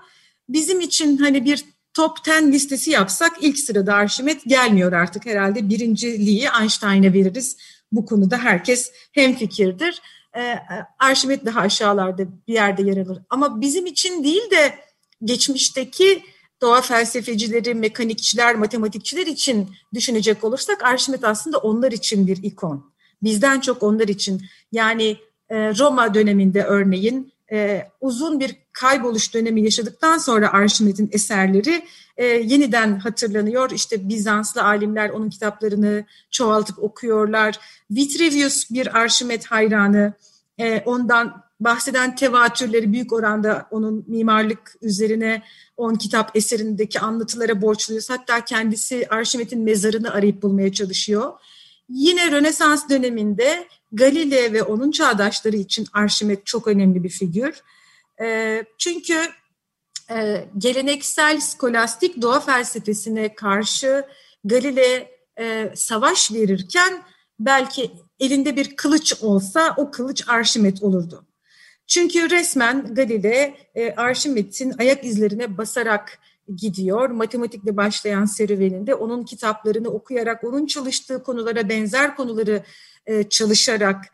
bizim 0.50 0.79
için 0.79 1.18
hani 1.18 1.46
bir 1.46 1.65
top 1.94 2.18
10 2.41 2.51
listesi 2.51 2.91
yapsak 2.91 3.32
ilk 3.41 3.60
sırada 3.60 3.94
Arşimet 3.94 4.46
gelmiyor 4.46 4.91
artık 4.91 5.25
herhalde 5.25 5.70
birinciliği 5.70 6.48
Einstein'a 6.62 7.13
veririz. 7.13 7.58
bu 7.91 8.06
konuda 8.06 8.38
herkes 8.38 8.91
hemfikirdir. 9.12 10.01
E, 10.38 10.55
Arşimet 11.00 11.45
daha 11.45 11.59
aşağılarda 11.59 12.24
bir 12.48 12.53
yerde 12.53 12.83
yer 12.83 12.98
alır. 12.98 13.19
Ama 13.29 13.62
bizim 13.62 13.86
için 13.86 14.24
değil 14.24 14.51
de 14.51 14.74
geçmişteki 15.24 16.24
doğa 16.62 16.81
felsefecileri, 16.81 17.75
mekanikçiler, 17.75 18.55
matematikçiler 18.55 19.27
için 19.27 19.69
düşünecek 19.93 20.43
olursak 20.43 20.83
Arşimet 20.83 21.24
aslında 21.24 21.57
onlar 21.57 21.91
için 21.91 22.27
bir 22.27 22.43
ikon. 22.43 22.91
Bizden 23.24 23.59
çok 23.59 23.83
onlar 23.83 24.07
için. 24.07 24.41
Yani 24.71 25.17
e, 25.50 25.55
Roma 25.55 26.13
döneminde 26.13 26.63
örneğin 26.63 27.33
e, 27.51 27.88
uzun 28.01 28.39
bir 28.39 28.55
kayboluş 28.79 29.33
dönemi 29.33 29.62
yaşadıktan 29.62 30.17
sonra 30.17 30.53
Arşimet'in 30.53 31.09
eserleri 31.12 31.86
e, 32.17 32.25
yeniden 32.25 33.00
hatırlanıyor. 33.00 33.71
İşte 33.71 34.09
Bizanslı 34.09 34.63
alimler 34.63 35.09
onun 35.09 35.29
kitaplarını 35.29 36.05
çoğaltıp 36.31 36.79
okuyorlar. 36.79 37.59
Vitruvius 37.91 38.71
bir 38.71 38.98
Arşimet 39.00 39.45
hayranı. 39.45 40.13
E, 40.59 40.83
ondan 40.86 41.43
bahseden 41.59 42.15
tevatürleri 42.15 42.93
büyük 42.93 43.13
oranda 43.13 43.67
onun 43.71 44.05
mimarlık 44.07 44.75
üzerine 44.81 45.43
on 45.77 45.95
kitap 45.95 46.36
eserindeki 46.36 47.00
anlatılara 47.00 47.62
borçluyuz. 47.62 48.09
Hatta 48.09 48.45
kendisi 48.45 49.07
Arşimet'in 49.09 49.63
mezarını 49.63 50.13
arayıp 50.13 50.43
bulmaya 50.43 50.74
çalışıyor. 50.74 51.33
Yine 51.89 52.31
Rönesans 52.31 52.89
döneminde 52.89 53.67
Galile 53.91 54.53
ve 54.53 54.63
onun 54.63 54.91
çağdaşları 54.91 55.55
için 55.55 55.88
Arşimet 55.93 56.45
çok 56.45 56.67
önemli 56.67 57.03
bir 57.03 57.09
figür. 57.09 57.63
Çünkü 58.77 59.21
geleneksel 60.57 61.39
skolastik 61.39 62.21
doğa 62.21 62.39
felsefesine 62.39 63.35
karşı 63.35 64.05
Galile 64.43 65.11
savaş 65.75 66.31
verirken 66.31 67.03
belki 67.39 67.91
elinde 68.19 68.55
bir 68.55 68.75
kılıç 68.75 69.13
olsa 69.21 69.73
o 69.77 69.91
kılıç 69.91 70.23
Arşimet 70.27 70.83
olurdu. 70.83 71.25
Çünkü 71.88 72.29
resmen 72.29 72.93
Galile 72.93 73.55
Arşimet'in 73.97 74.73
ayak 74.79 75.05
izlerine 75.05 75.57
basarak 75.57 76.19
gidiyor. 76.55 77.09
Matematikle 77.09 77.77
başlayan 77.77 78.25
serüveninde 78.25 78.95
onun 78.95 79.23
kitaplarını 79.23 79.89
okuyarak, 79.89 80.43
onun 80.43 80.65
çalıştığı 80.65 81.23
konulara 81.23 81.69
benzer 81.69 82.15
konuları 82.15 82.63
e, 83.05 83.29
çalışarak 83.29 84.05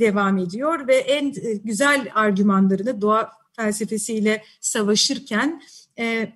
devam 0.00 0.38
ediyor 0.38 0.88
ve 0.88 0.96
en 0.96 1.28
e, 1.28 1.54
güzel 1.54 2.10
argümanlarını 2.14 3.00
doğa 3.00 3.32
felsefesiyle 3.56 4.42
savaşırken 4.60 5.62
e, 5.98 6.32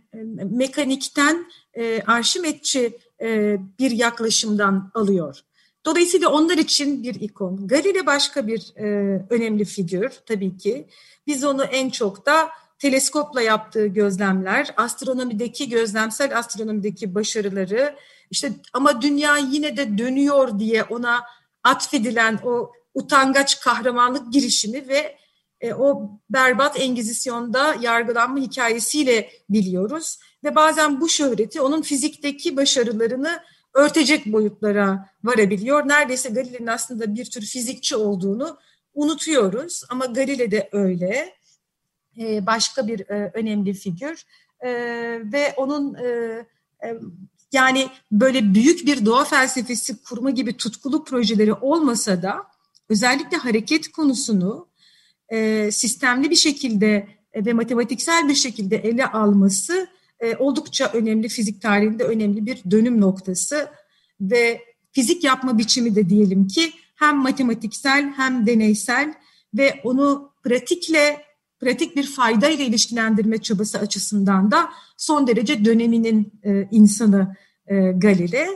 mekanikten 0.51 1.47
e, 1.75 2.03
Arşimetçi 2.03 2.99
e, 3.23 3.57
bir 3.79 3.91
yaklaşımdan 3.91 4.91
alıyor. 4.95 5.41
Dolayısıyla 5.85 6.29
onlar 6.29 6.59
için 6.59 7.03
bir 7.03 7.15
ikon. 7.15 7.69
Galile 7.69 8.07
başka 8.07 8.47
bir 8.47 8.73
e, 8.77 8.87
önemli 9.31 9.65
figür 9.65 10.11
tabii 10.27 10.57
ki. 10.57 10.89
Biz 11.27 11.45
onu 11.45 11.65
en 11.65 11.91
çok 11.91 12.27
da 12.27 12.49
teleskopla 12.79 13.43
yaptığı 13.43 13.87
gözlemler, 13.87 14.75
astronomideki 14.77 15.69
gözlemsel 15.69 16.39
astronomideki 16.39 17.15
başarıları, 17.15 17.97
işte 18.31 18.53
ama 18.73 19.03
dünya 19.03 19.37
yine 19.37 19.77
de 19.77 19.99
dönüyor 19.99 20.59
diye 20.59 20.85
ona 20.85 21.23
atfedilen 21.65 22.39
o 22.45 22.73
utangaç 22.95 23.61
kahramanlık 23.61 24.33
girişimi 24.33 24.89
ve 24.89 25.17
e, 25.61 25.75
o 25.75 26.11
berbat 26.31 26.81
engizisyonda 26.81 27.77
yargılanma 27.81 28.39
hikayesiyle 28.39 29.31
biliyoruz. 29.51 30.19
Ve 30.45 30.55
bazen 30.55 31.01
bu 31.01 31.09
şöhreti 31.09 31.61
onun 31.61 31.83
fizikteki 31.83 32.57
başarılarını 32.57 33.43
örtecek 33.75 34.27
boyutlara 34.27 35.09
varabiliyor. 35.25 35.89
Neredeyse 35.89 36.29
Galile'nin 36.29 36.67
aslında 36.67 37.15
bir 37.15 37.25
tür 37.25 37.41
fizikçi 37.43 37.97
olduğunu 37.97 38.59
unutuyoruz 38.95 39.83
ama 39.89 40.07
Galile 40.07 40.51
de 40.51 40.69
öyle. 40.73 41.35
E, 42.19 42.47
başka 42.47 42.87
bir 42.87 43.01
e, 43.01 43.31
önemli 43.35 43.75
figür 43.75 44.25
e, 44.61 44.71
ve 45.33 45.55
onun 45.57 45.97
yani 47.53 47.89
böyle 48.13 48.55
büyük 48.55 48.87
bir 48.87 49.07
doğa 49.07 49.25
felsefesi 49.25 50.03
kurma 50.03 50.31
gibi 50.31 50.57
tutkulu 50.57 51.05
projeleri 51.05 51.53
olmasa 51.53 52.23
da 52.23 52.52
özellikle 52.93 53.37
hareket 53.37 53.93
konusunu 53.93 54.69
sistemli 55.71 56.31
bir 56.31 56.37
şekilde 56.37 57.09
ve 57.37 57.53
matematiksel 57.53 58.29
bir 58.29 58.35
şekilde 58.35 58.77
ele 58.77 59.07
alması 59.07 59.87
oldukça 60.39 60.91
önemli 60.95 61.29
fizik 61.29 61.63
tarihinde 61.63 62.05
önemli 62.05 62.47
bir 62.47 62.63
dönüm 62.71 63.01
noktası 63.01 63.69
ve 64.21 64.61
fizik 64.93 65.25
yapma 65.25 65.59
biçimi 65.59 65.95
de 65.95 66.09
diyelim 66.09 66.47
ki 66.47 66.73
hem 66.95 67.17
matematiksel 67.17 68.13
hem 68.17 68.47
deneysel 68.47 69.15
ve 69.55 69.81
onu 69.85 70.33
pratikle 70.45 71.25
pratik 71.61 71.97
bir 71.97 72.07
fayda 72.07 72.49
ile 72.49 72.65
ilişkilendirme 72.65 73.39
çabası 73.39 73.79
açısından 73.79 74.51
da 74.51 74.71
son 74.97 75.27
derece 75.27 75.65
döneminin 75.65 76.33
e, 76.45 76.69
insanı 76.71 77.37
e, 77.67 77.75
Galile. 77.75 78.47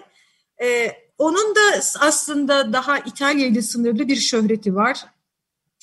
E, 0.63 0.93
onun 1.19 1.55
da 1.55 1.81
aslında 2.01 2.73
daha 2.73 2.99
İtalya 2.99 3.47
ile 3.47 3.63
sınırlı 3.63 4.09
bir 4.09 4.17
şöhreti 4.17 4.75
var. 4.75 5.05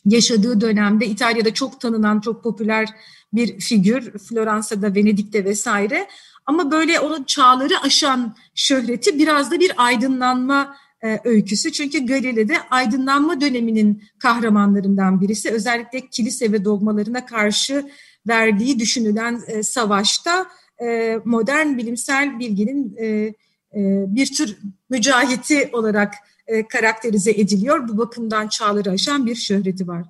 Yaşadığı 0.05 0.61
dönemde 0.61 1.05
İtalya'da 1.05 1.53
çok 1.53 1.81
tanınan, 1.81 2.19
çok 2.19 2.43
popüler 2.43 2.89
bir 3.33 3.59
figür. 3.59 4.17
Floransa'da, 4.17 4.95
Venedik'te 4.95 5.45
vesaire. 5.45 6.07
Ama 6.45 6.71
böyle 6.71 6.99
onun 6.99 7.23
çağları 7.23 7.79
aşan 7.83 8.35
şöhreti 8.55 9.19
biraz 9.19 9.51
da 9.51 9.59
bir 9.59 9.71
aydınlanma 9.77 10.75
e, 11.03 11.19
öyküsü. 11.23 11.71
Çünkü 11.71 12.05
Galile'de 12.05 12.57
aydınlanma 12.69 13.41
döneminin 13.41 14.03
kahramanlarından 14.19 15.21
birisi. 15.21 15.51
Özellikle 15.51 16.07
kilise 16.07 16.51
ve 16.51 16.65
dogmalarına 16.65 17.25
karşı 17.25 17.85
verdiği 18.27 18.79
düşünülen 18.79 19.41
e, 19.47 19.63
savaşta 19.63 20.45
e, 20.83 21.19
modern 21.25 21.77
bilimsel 21.77 22.39
bilginin 22.39 22.95
e, 23.01 23.33
bir 24.07 24.33
tür 24.33 24.57
mücahiti 24.89 25.69
olarak 25.73 26.13
e, 26.47 26.67
karakterize 26.67 27.31
ediliyor. 27.31 27.87
Bu 27.87 27.97
bakımdan 27.97 28.47
çağları 28.47 28.91
aşan 28.91 29.25
bir 29.25 29.35
şöhreti 29.35 29.87
var. 29.87 30.03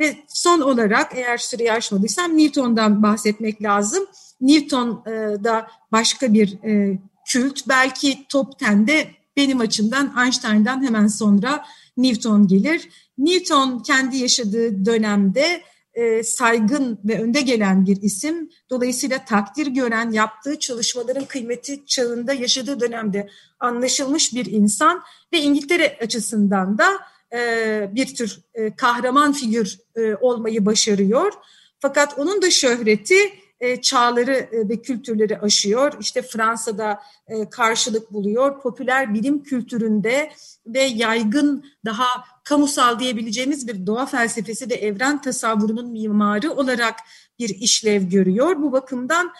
Ve 0.00 0.16
son 0.28 0.60
olarak 0.60 1.12
eğer 1.14 1.38
süreyi 1.38 1.72
aşmadıysam 1.72 2.38
Newton'dan 2.38 3.02
bahsetmek 3.02 3.62
lazım. 3.62 4.04
Newton 4.40 5.02
e, 5.06 5.10
da 5.44 5.66
başka 5.92 6.34
bir 6.34 6.62
e, 6.64 6.98
kült. 7.26 7.68
Belki 7.68 8.26
top 8.28 8.60
10'de 8.60 9.06
benim 9.36 9.60
açımdan 9.60 10.14
Einstein'dan 10.24 10.84
hemen 10.84 11.06
sonra 11.06 11.64
Newton 11.96 12.46
gelir. 12.46 12.88
Newton 13.18 13.78
kendi 13.78 14.16
yaşadığı 14.16 14.86
dönemde 14.86 15.62
e, 15.94 16.22
saygın 16.22 17.00
ve 17.04 17.22
önde 17.22 17.40
gelen 17.40 17.86
bir 17.86 18.02
isim. 18.02 18.50
Dolayısıyla 18.70 19.24
takdir 19.24 19.66
gören, 19.66 20.10
yaptığı 20.10 20.58
çalışmaların 20.58 21.24
kıymeti 21.24 21.86
çağında 21.86 22.32
yaşadığı 22.32 22.80
dönemde 22.80 23.28
anlaşılmış 23.60 24.34
bir 24.34 24.46
insan 24.46 25.02
ve 25.32 25.40
İngiltere 25.40 25.98
açısından 26.00 26.78
da 26.78 26.98
e, 27.32 27.90
bir 27.94 28.14
tür 28.14 28.40
e, 28.54 28.76
kahraman 28.76 29.32
figür 29.32 29.78
e, 29.96 30.14
olmayı 30.14 30.66
başarıyor. 30.66 31.32
Fakat 31.80 32.18
onun 32.18 32.42
da 32.42 32.50
şöhreti 32.50 33.32
çağları 33.80 34.32
e, 34.32 34.68
ve 34.68 34.82
kültürleri 34.82 35.38
aşıyor. 35.38 35.92
İşte 36.00 36.22
Fransa'da 36.22 37.00
e, 37.28 37.50
karşılık 37.50 38.12
buluyor. 38.12 38.60
Popüler 38.60 39.14
bilim 39.14 39.42
kültüründe 39.42 40.32
ve 40.66 40.80
yaygın 40.82 41.64
daha 41.84 42.06
kamusal 42.44 42.98
diyebileceğimiz 42.98 43.68
bir 43.68 43.86
doğa 43.86 44.06
felsefesi 44.06 44.70
ve 44.70 44.74
evren 44.74 45.20
tasavvurunun 45.20 45.92
mimarı 45.92 46.52
olarak 46.52 46.96
bir 47.38 47.48
işlev 47.48 48.02
görüyor. 48.02 48.62
Bu 48.62 48.72
bakımdan 48.72 49.32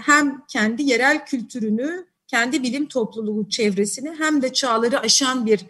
hem 0.00 0.44
kendi 0.48 0.82
yerel 0.82 1.26
kültürünü, 1.26 2.06
kendi 2.26 2.62
bilim 2.62 2.86
topluluğu 2.88 3.48
çevresini 3.48 4.14
hem 4.18 4.42
de 4.42 4.52
çağları 4.52 5.00
aşan 5.00 5.46
bir 5.46 5.66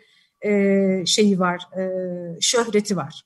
şeyi 1.06 1.40
var, 1.40 1.68
şöhreti 2.40 2.96
var. 2.96 3.24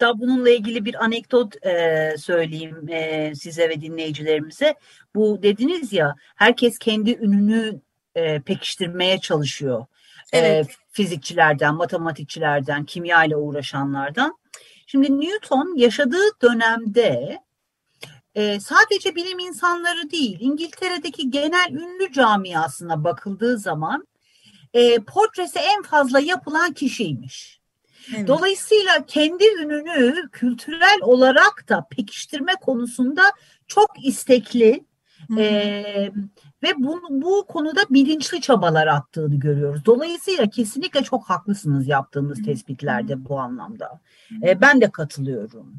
Hatta 0.00 0.20
bununla 0.20 0.50
ilgili 0.50 0.84
bir 0.84 1.04
anekdot 1.04 1.66
e, 1.66 2.14
söyleyeyim 2.18 2.88
e, 2.88 3.32
size 3.34 3.68
ve 3.68 3.80
dinleyicilerimize. 3.80 4.74
Bu 5.14 5.42
dediniz 5.42 5.92
ya 5.92 6.14
herkes 6.36 6.78
kendi 6.78 7.10
ününü 7.14 7.80
e, 8.14 8.40
pekiştirmeye 8.40 9.20
çalışıyor. 9.20 9.86
E, 10.32 10.38
evet. 10.38 10.66
E, 10.66 10.72
fizikçilerden, 10.90 11.74
matematikçilerden, 11.74 12.84
kimya 12.84 13.24
ile 13.24 13.36
uğraşanlardan. 13.36 14.38
Şimdi 14.86 15.20
Newton 15.20 15.76
yaşadığı 15.76 16.40
dönemde 16.42 17.38
e, 18.34 18.60
sadece 18.60 19.14
bilim 19.14 19.38
insanları 19.38 20.10
değil, 20.10 20.38
İngiltere'deki 20.40 21.30
genel 21.30 21.70
ünlü 21.70 22.12
camiasına 22.12 23.04
bakıldığı 23.04 23.58
zaman 23.58 24.08
e, 24.74 24.98
portresi 24.98 25.58
en 25.58 25.82
fazla 25.82 26.20
yapılan 26.20 26.72
kişiymiş. 26.72 27.57
Evet. 28.16 28.28
Dolayısıyla 28.28 29.06
kendi 29.06 29.44
ününü 29.44 30.28
kültürel 30.32 30.98
olarak 31.02 31.68
da 31.68 31.86
pekiştirme 31.90 32.52
konusunda 32.60 33.22
çok 33.66 33.90
istekli 34.04 34.88
Ee, 35.38 36.12
ve 36.62 36.68
bu, 36.76 37.00
bu 37.10 37.46
konuda 37.48 37.80
bilinçli 37.90 38.40
çabalar 38.40 38.86
attığını 38.86 39.34
görüyoruz. 39.34 39.84
Dolayısıyla 39.84 40.50
kesinlikle 40.50 41.02
çok 41.02 41.30
haklısınız 41.30 41.88
yaptığımız 41.88 42.42
tespitlerde 42.42 43.28
bu 43.28 43.40
anlamda. 43.40 44.00
Ee, 44.42 44.60
ben 44.60 44.80
de 44.80 44.90
katılıyorum. 44.90 45.74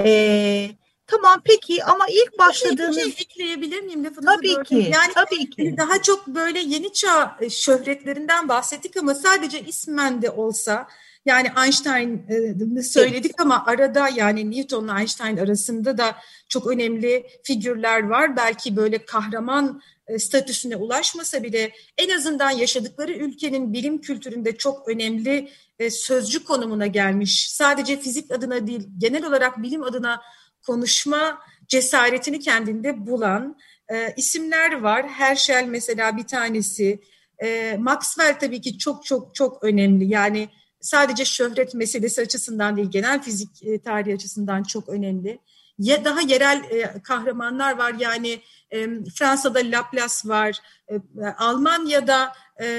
Ee, 0.00 0.70
Tamam 1.06 1.40
peki 1.44 1.84
ama 1.84 2.06
ilk 2.08 2.38
başladığınız... 2.38 2.96
Bir 2.96 3.02
şey 3.02 3.10
ekleyebilir 3.10 3.82
miyim 3.82 4.04
lafınızı? 4.04 4.36
Tabii 4.36 4.64
ki. 4.64 4.74
Yani 4.74 5.12
tabii 5.14 5.50
ki. 5.50 5.74
Daha 5.76 6.02
çok 6.02 6.26
böyle 6.26 6.58
yeni 6.58 6.92
çağ 6.92 7.36
e, 7.40 7.50
şöhretlerinden 7.50 8.48
bahsettik 8.48 8.96
ama 8.96 9.14
sadece 9.14 9.60
ismen 9.60 10.22
de 10.22 10.30
olsa 10.30 10.86
yani 11.26 11.48
Einstein'ı 11.64 12.82
söyledik 12.82 13.30
evet. 13.30 13.40
ama 13.40 13.66
arada 13.66 14.08
yani 14.08 14.50
Newton'la 14.50 14.98
Einstein 14.98 15.36
arasında 15.36 15.98
da 15.98 16.16
çok 16.48 16.66
önemli 16.66 17.26
figürler 17.42 18.02
var. 18.02 18.36
Belki 18.36 18.76
böyle 18.76 19.04
kahraman 19.04 19.82
e, 20.06 20.18
statüsüne 20.18 20.76
ulaşmasa 20.76 21.42
bile 21.42 21.72
en 21.98 22.08
azından 22.08 22.50
yaşadıkları 22.50 23.12
ülkenin 23.12 23.72
bilim 23.72 24.00
kültüründe 24.00 24.56
çok 24.56 24.88
önemli 24.88 25.50
e, 25.78 25.90
sözcü 25.90 26.44
konumuna 26.44 26.86
gelmiş. 26.86 27.50
Sadece 27.50 28.00
fizik 28.00 28.30
adına 28.30 28.66
değil 28.66 28.88
genel 28.98 29.26
olarak 29.26 29.62
bilim 29.62 29.82
adına 29.82 30.22
konuşma 30.66 31.38
cesaretini 31.68 32.40
kendinde 32.40 33.06
bulan 33.06 33.56
e, 33.92 34.14
isimler 34.16 34.80
var. 34.80 35.08
Herschel 35.08 35.64
mesela 35.64 36.16
bir 36.16 36.26
tanesi. 36.26 37.00
E, 37.42 37.76
Maxwell 37.78 38.38
tabii 38.38 38.60
ki 38.60 38.78
çok 38.78 39.04
çok 39.04 39.34
çok 39.34 39.64
önemli. 39.64 40.04
Yani 40.04 40.48
sadece 40.84 41.24
şöhret 41.24 41.74
meselesi 41.74 42.20
açısından 42.20 42.76
değil, 42.76 42.90
genel 42.90 43.22
fizik 43.22 43.62
e, 43.62 43.78
tarihi 43.78 44.14
açısından 44.14 44.62
çok 44.62 44.88
önemli. 44.88 45.38
Ya 45.78 46.04
daha 46.04 46.20
yerel 46.20 46.64
e, 46.70 47.02
kahramanlar 47.02 47.78
var. 47.78 47.94
Yani 47.98 48.40
e, 48.70 48.88
Fransa'da 49.14 49.58
Laplace 49.58 50.28
var, 50.28 50.58
Almanya'da 51.38 52.32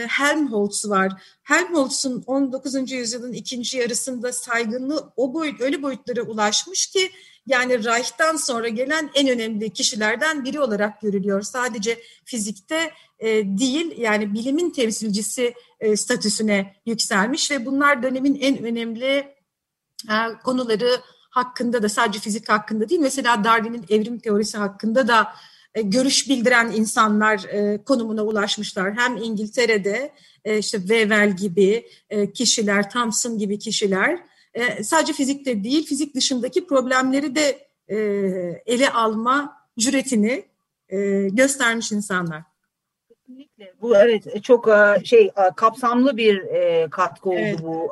Helmholtz 0.07 0.89
var. 0.89 1.11
Helmholtz'un 1.43 2.23
19. 2.27 2.91
yüzyılın 2.91 3.33
ikinci 3.33 3.77
yarısında 3.77 4.33
saygınlığı 4.33 5.13
o 5.15 5.33
boyut 5.33 5.61
öyle 5.61 5.81
boyutlara 5.81 6.21
ulaşmış 6.21 6.87
ki 6.87 7.11
yani 7.47 7.83
Reich'tan 7.83 8.35
sonra 8.35 8.67
gelen 8.67 9.09
en 9.15 9.29
önemli 9.29 9.69
kişilerden 9.69 10.45
biri 10.45 10.59
olarak 10.59 11.01
görülüyor. 11.01 11.41
Sadece 11.41 11.99
fizikte 12.25 12.91
e, 13.19 13.27
değil 13.43 13.97
yani 13.97 14.33
bilimin 14.33 14.69
temsilcisi 14.69 15.53
e, 15.79 15.97
statüsüne 15.97 16.75
yükselmiş 16.85 17.51
ve 17.51 17.65
bunlar 17.65 18.03
dönemin 18.03 18.37
en 18.41 18.63
önemli 18.63 19.35
e, 20.09 20.15
konuları 20.43 21.01
hakkında 21.29 21.83
da 21.83 21.89
sadece 21.89 22.19
fizik 22.19 22.49
hakkında 22.49 22.89
değil 22.89 23.01
mesela 23.01 23.43
Darwin'in 23.43 23.85
evrim 23.89 24.19
teorisi 24.19 24.57
hakkında 24.57 25.07
da 25.07 25.27
e, 25.75 25.81
görüş 25.81 26.29
bildiren 26.29 26.71
insanlar 26.71 27.43
e, 27.43 27.83
konumuna 27.83 28.23
ulaşmışlar. 28.23 28.93
Hem 28.97 29.17
İngiltere'de 29.17 30.11
e, 30.45 30.57
işte 30.57 30.77
Weyl 30.79 31.31
gibi 31.31 31.87
kişiler, 32.33 32.89
Thomson 32.89 33.37
gibi 33.37 33.59
kişiler 33.59 34.19
e, 34.55 34.83
sadece 34.83 35.13
fizikte 35.13 35.63
değil, 35.63 35.85
fizik 35.85 36.15
dışındaki 36.15 36.67
problemleri 36.67 37.35
de 37.35 37.67
e, 37.87 37.97
ele 38.65 38.89
alma 38.89 39.57
cüretini 39.79 40.45
e, 40.89 41.27
göstermiş 41.29 41.91
insanlar. 41.91 42.41
Kesinlikle. 43.09 43.73
Bu 43.81 43.97
evet 43.97 44.43
çok 44.43 44.69
şey 45.03 45.31
kapsamlı 45.55 46.17
bir 46.17 46.41
katkı 46.89 47.29
oldu 47.29 47.39
evet. 47.39 47.63
bu 47.63 47.91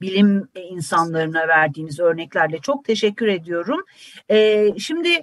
bilim 0.00 0.48
insanlarına 0.54 1.48
verdiğiniz 1.48 2.00
örneklerle. 2.00 2.58
Çok 2.58 2.84
teşekkür 2.84 3.26
ediyorum. 3.26 3.84
Şimdi 4.78 5.22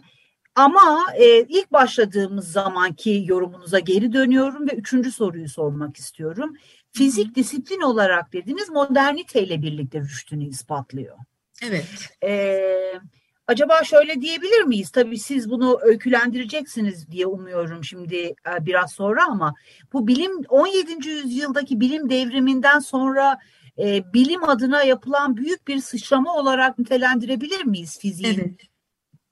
ama 0.55 1.05
ilk 1.47 1.71
başladığımız 1.71 2.51
zamanki 2.51 3.23
yorumunuza 3.27 3.79
geri 3.79 4.13
dönüyorum 4.13 4.67
ve 4.69 4.71
üçüncü 4.71 5.11
soruyu 5.11 5.49
sormak 5.49 5.97
istiyorum 5.97 6.55
fizik 6.91 7.35
disiplin 7.35 7.81
olarak 7.81 8.33
dediğiniz 8.33 8.69
moderniteyle 8.69 9.61
birlikte 9.61 9.99
rüştünü 9.99 10.47
ispatlıyor. 10.47 11.17
Evet. 11.63 11.87
Ee, 12.23 12.93
acaba 13.47 13.83
şöyle 13.83 14.21
diyebilir 14.21 14.63
miyiz? 14.63 14.89
Tabii 14.89 15.19
siz 15.19 15.49
bunu 15.49 15.79
öykülendireceksiniz 15.81 17.11
diye 17.11 17.25
umuyorum 17.25 17.83
şimdi 17.83 18.15
e, 18.17 18.65
biraz 18.65 18.91
sonra 18.91 19.25
ama 19.25 19.53
bu 19.93 20.07
bilim 20.07 20.31
17. 20.49 21.09
yüzyıldaki 21.09 21.79
bilim 21.79 22.09
devriminden 22.09 22.79
sonra 22.79 23.37
e, 23.79 24.13
bilim 24.13 24.49
adına 24.49 24.83
yapılan 24.83 25.37
büyük 25.37 25.67
bir 25.67 25.79
sıçrama 25.79 26.35
olarak 26.35 26.79
nitelendirebilir 26.79 27.65
miyiz 27.65 27.99
fiziğin? 27.99 28.39
Evet. 28.39 28.70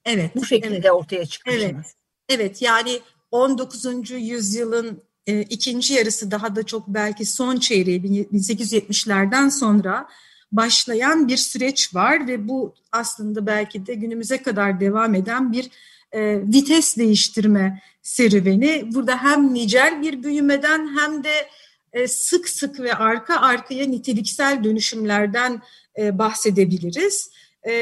Evet. 0.10 0.36
Bu 0.36 0.46
şekilde 0.46 0.76
evet. 0.76 0.92
ortaya 0.92 1.26
çıkışını. 1.26 1.64
Evet. 1.64 1.94
Evet 2.30 2.62
yani 2.62 3.00
19. 3.32 3.86
yüzyılın 4.12 5.02
e, 5.28 5.42
ikinci 5.42 5.94
yarısı 5.94 6.32
daha 6.32 6.56
da 6.56 6.64
çok 6.64 6.88
belki 6.88 7.26
son 7.26 7.58
çeyreği 7.58 8.02
1870'lerden 8.02 9.50
sonra 9.50 10.08
başlayan 10.52 11.28
bir 11.28 11.38
süreç 11.38 11.96
var 11.96 12.28
ve 12.28 12.48
bu 12.48 12.74
aslında 12.92 13.46
belki 13.46 13.86
de 13.86 13.94
günümüze 13.94 14.42
kadar 14.42 14.80
devam 14.80 15.16
eden 15.16 15.54
bir 15.54 15.70
e, 16.12 16.42
vites 16.54 16.98
değiştirme 16.98 17.82
serüveni. 18.02 18.84
Burada 18.94 19.24
hem 19.24 19.54
nicel 19.54 20.02
bir 20.02 20.24
büyümeden 20.24 20.98
hem 20.98 21.24
de 21.24 21.50
e, 21.94 22.08
sık 22.08 22.50
sık 22.50 22.80
ve 22.80 22.94
arka 22.94 23.36
arkaya 23.36 23.86
niteliksel 23.86 24.64
dönüşümlerden 24.64 25.62
e, 25.98 26.18
bahsedebiliriz. 26.18 27.32
E, 27.64 27.74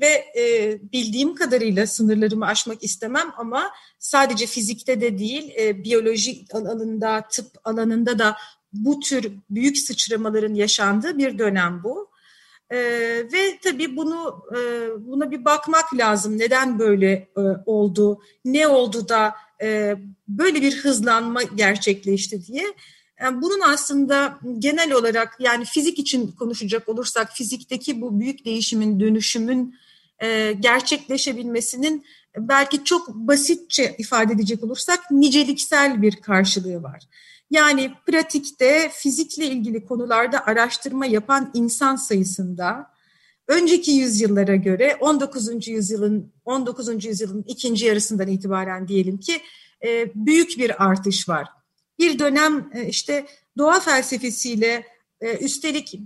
ve 0.00 0.24
e, 0.38 0.78
bildiğim 0.92 1.34
kadarıyla 1.34 1.86
sınırlarımı 1.86 2.46
aşmak 2.46 2.84
istemem 2.84 3.32
ama 3.36 3.70
sadece 3.98 4.46
fizikte 4.46 5.00
de 5.00 5.18
değil, 5.18 5.52
e, 5.58 5.84
biyoloji 5.84 6.44
alanında, 6.52 7.28
tıp 7.30 7.46
alanında 7.64 8.18
da 8.18 8.36
bu 8.72 9.00
tür 9.00 9.32
büyük 9.50 9.78
sıçramaların 9.78 10.54
yaşandığı 10.54 11.18
bir 11.18 11.38
dönem 11.38 11.80
bu. 11.84 12.10
E, 12.70 12.78
ve 13.32 13.58
tabii 13.64 13.96
bunu 13.96 14.44
e, 14.56 14.60
buna 15.06 15.30
bir 15.30 15.44
bakmak 15.44 15.94
lazım. 15.94 16.38
Neden 16.38 16.78
böyle 16.78 17.12
e, 17.12 17.40
oldu? 17.66 18.20
Ne 18.44 18.68
oldu 18.68 19.08
da 19.08 19.34
e, 19.62 19.96
böyle 20.28 20.62
bir 20.62 20.76
hızlanma 20.76 21.42
gerçekleşti 21.42 22.46
diye. 22.46 22.64
Yani 23.20 23.42
bunun 23.42 23.60
aslında 23.60 24.38
genel 24.58 24.92
olarak 24.92 25.36
yani 25.38 25.64
fizik 25.64 25.98
için 25.98 26.32
konuşacak 26.32 26.88
olursak 26.88 27.32
fizikteki 27.32 28.00
bu 28.00 28.20
büyük 28.20 28.44
değişimin, 28.44 29.00
dönüşümün 29.00 29.74
e, 30.22 30.52
gerçekleşebilmesinin 30.52 32.06
belki 32.38 32.84
çok 32.84 33.08
basitçe 33.08 33.94
ifade 33.98 34.32
edecek 34.32 34.64
olursak 34.64 35.10
niceliksel 35.10 36.02
bir 36.02 36.16
karşılığı 36.16 36.82
var. 36.82 37.02
Yani 37.50 37.92
pratikte 38.06 38.90
fizikle 38.92 39.46
ilgili 39.46 39.84
konularda 39.84 40.46
araştırma 40.46 41.06
yapan 41.06 41.50
insan 41.54 41.96
sayısında 41.96 42.90
önceki 43.48 43.90
yüzyıllara 43.90 44.56
göre 44.56 44.96
19. 45.00 45.68
yüzyılın 45.68 46.32
19. 46.44 47.04
yüzyılın 47.04 47.44
ikinci 47.48 47.86
yarısından 47.86 48.28
itibaren 48.28 48.88
diyelim 48.88 49.18
ki 49.18 49.40
e, 49.84 50.10
büyük 50.14 50.58
bir 50.58 50.84
artış 50.84 51.28
var. 51.28 51.48
Bir 51.98 52.18
dönem 52.18 52.70
e, 52.74 52.86
işte 52.86 53.26
doğa 53.58 53.80
felsefesiyle 53.80 54.86
e, 55.20 55.36
üstelik 55.36 56.00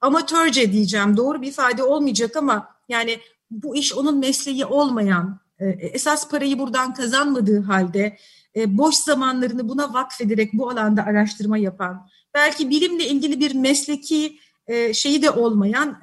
amatörce 0.00 0.72
diyeceğim 0.72 1.16
doğru 1.16 1.42
bir 1.42 1.48
ifade 1.48 1.82
olmayacak 1.82 2.36
ama 2.36 2.76
yani 2.88 3.20
bu 3.50 3.76
iş 3.76 3.94
onun 3.94 4.18
mesleği 4.18 4.66
olmayan, 4.66 5.40
e, 5.58 5.66
esas 5.68 6.28
parayı 6.28 6.58
buradan 6.58 6.94
kazanmadığı 6.94 7.60
halde 7.60 8.16
e, 8.56 8.78
boş 8.78 8.94
zamanlarını 8.94 9.68
buna 9.68 9.94
vakfederek 9.94 10.52
bu 10.52 10.70
alanda 10.70 11.04
araştırma 11.04 11.58
yapan, 11.58 12.08
belki 12.34 12.70
bilimle 12.70 13.06
ilgili 13.06 13.40
bir 13.40 13.54
mesleki 13.54 14.38
e, 14.66 14.94
şeyi 14.94 15.22
de 15.22 15.30
olmayan 15.30 16.00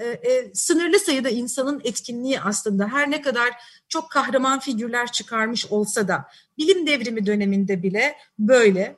sınırlı 0.54 1.00
sayıda 1.00 1.30
insanın 1.30 1.82
etkinliği 1.84 2.42
aslında. 2.42 2.88
Her 2.88 3.12
ne 3.12 3.22
kadar 3.22 3.50
çok 3.90 4.12
kahraman 4.12 4.60
figürler 4.60 5.12
çıkarmış 5.12 5.66
olsa 5.66 6.08
da 6.08 6.26
bilim 6.58 6.88
devrimi 6.88 7.26
döneminde 7.26 7.84
bile 7.84 8.16
böyle 8.40 8.98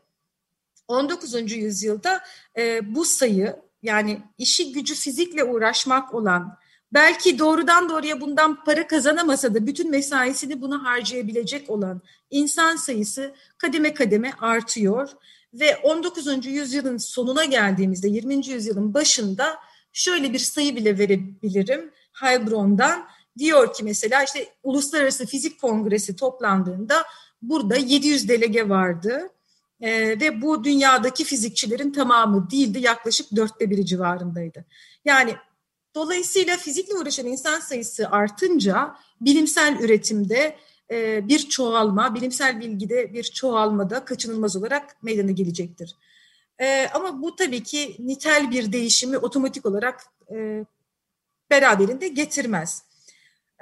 19. 0.87 1.51
yüzyılda 1.51 2.21
bu 2.83 3.05
sayı 3.05 3.55
yani 3.83 4.21
işi 4.37 4.71
gücü 4.71 4.95
fizikle 4.95 5.43
uğraşmak 5.43 6.13
olan 6.13 6.57
belki 6.93 7.39
doğrudan 7.39 7.89
doğruya 7.89 8.21
bundan 8.21 8.63
para 8.63 8.87
kazanamasa 8.87 9.53
da 9.53 9.67
bütün 9.67 9.91
mesaisini 9.91 10.61
buna 10.61 10.83
harcayabilecek 10.83 11.69
olan 11.69 12.01
insan 12.29 12.75
sayısı 12.75 13.35
kademe 13.57 13.93
kademe 13.93 14.31
artıyor 14.41 15.09
ve 15.53 15.77
19. 15.77 16.45
yüzyılın 16.45 16.97
sonuna 16.97 17.45
geldiğimizde 17.45 18.07
20. 18.07 18.47
yüzyılın 18.47 18.93
başında 18.93 19.57
şöyle 19.93 20.33
bir 20.33 20.39
sayı 20.39 20.75
bile 20.75 20.97
verebilirim 20.97 21.91
Heilbronn'dan 22.13 23.07
diyor 23.37 23.73
ki 23.73 23.83
mesela 23.83 24.23
işte 24.23 24.47
Uluslararası 24.63 25.25
Fizik 25.25 25.61
Kongresi 25.61 26.15
toplandığında 26.15 27.03
burada 27.41 27.75
700 27.75 28.29
delege 28.29 28.69
vardı 28.69 29.29
ee, 29.81 30.19
ve 30.19 30.41
bu 30.41 30.63
dünyadaki 30.63 31.23
fizikçilerin 31.23 31.91
tamamı 31.91 32.49
değildi 32.51 32.79
yaklaşık 32.79 33.35
dörtte 33.35 33.69
biri 33.69 33.85
civarındaydı. 33.85 34.65
Yani 35.05 35.35
Dolayısıyla 35.95 36.57
fizikle 36.57 36.95
uğraşan 36.95 37.25
insan 37.25 37.59
sayısı 37.59 38.09
artınca 38.09 38.95
bilimsel 39.21 39.79
üretimde 39.79 40.57
e, 40.91 41.27
bir 41.27 41.39
çoğalma, 41.39 42.15
bilimsel 42.15 42.59
bilgide 42.59 43.13
bir 43.13 43.23
çoğalmada 43.23 44.05
kaçınılmaz 44.05 44.55
olarak 44.55 45.03
meydana 45.03 45.31
gelecektir. 45.31 45.95
E, 46.59 46.87
ama 46.93 47.21
bu 47.21 47.35
tabii 47.35 47.63
ki 47.63 47.95
nitel 47.99 48.51
bir 48.51 48.71
değişimi 48.71 49.17
otomatik 49.17 49.65
olarak 49.65 50.05
e, 50.31 50.65
beraberinde 51.49 52.07
getirmez. 52.07 52.83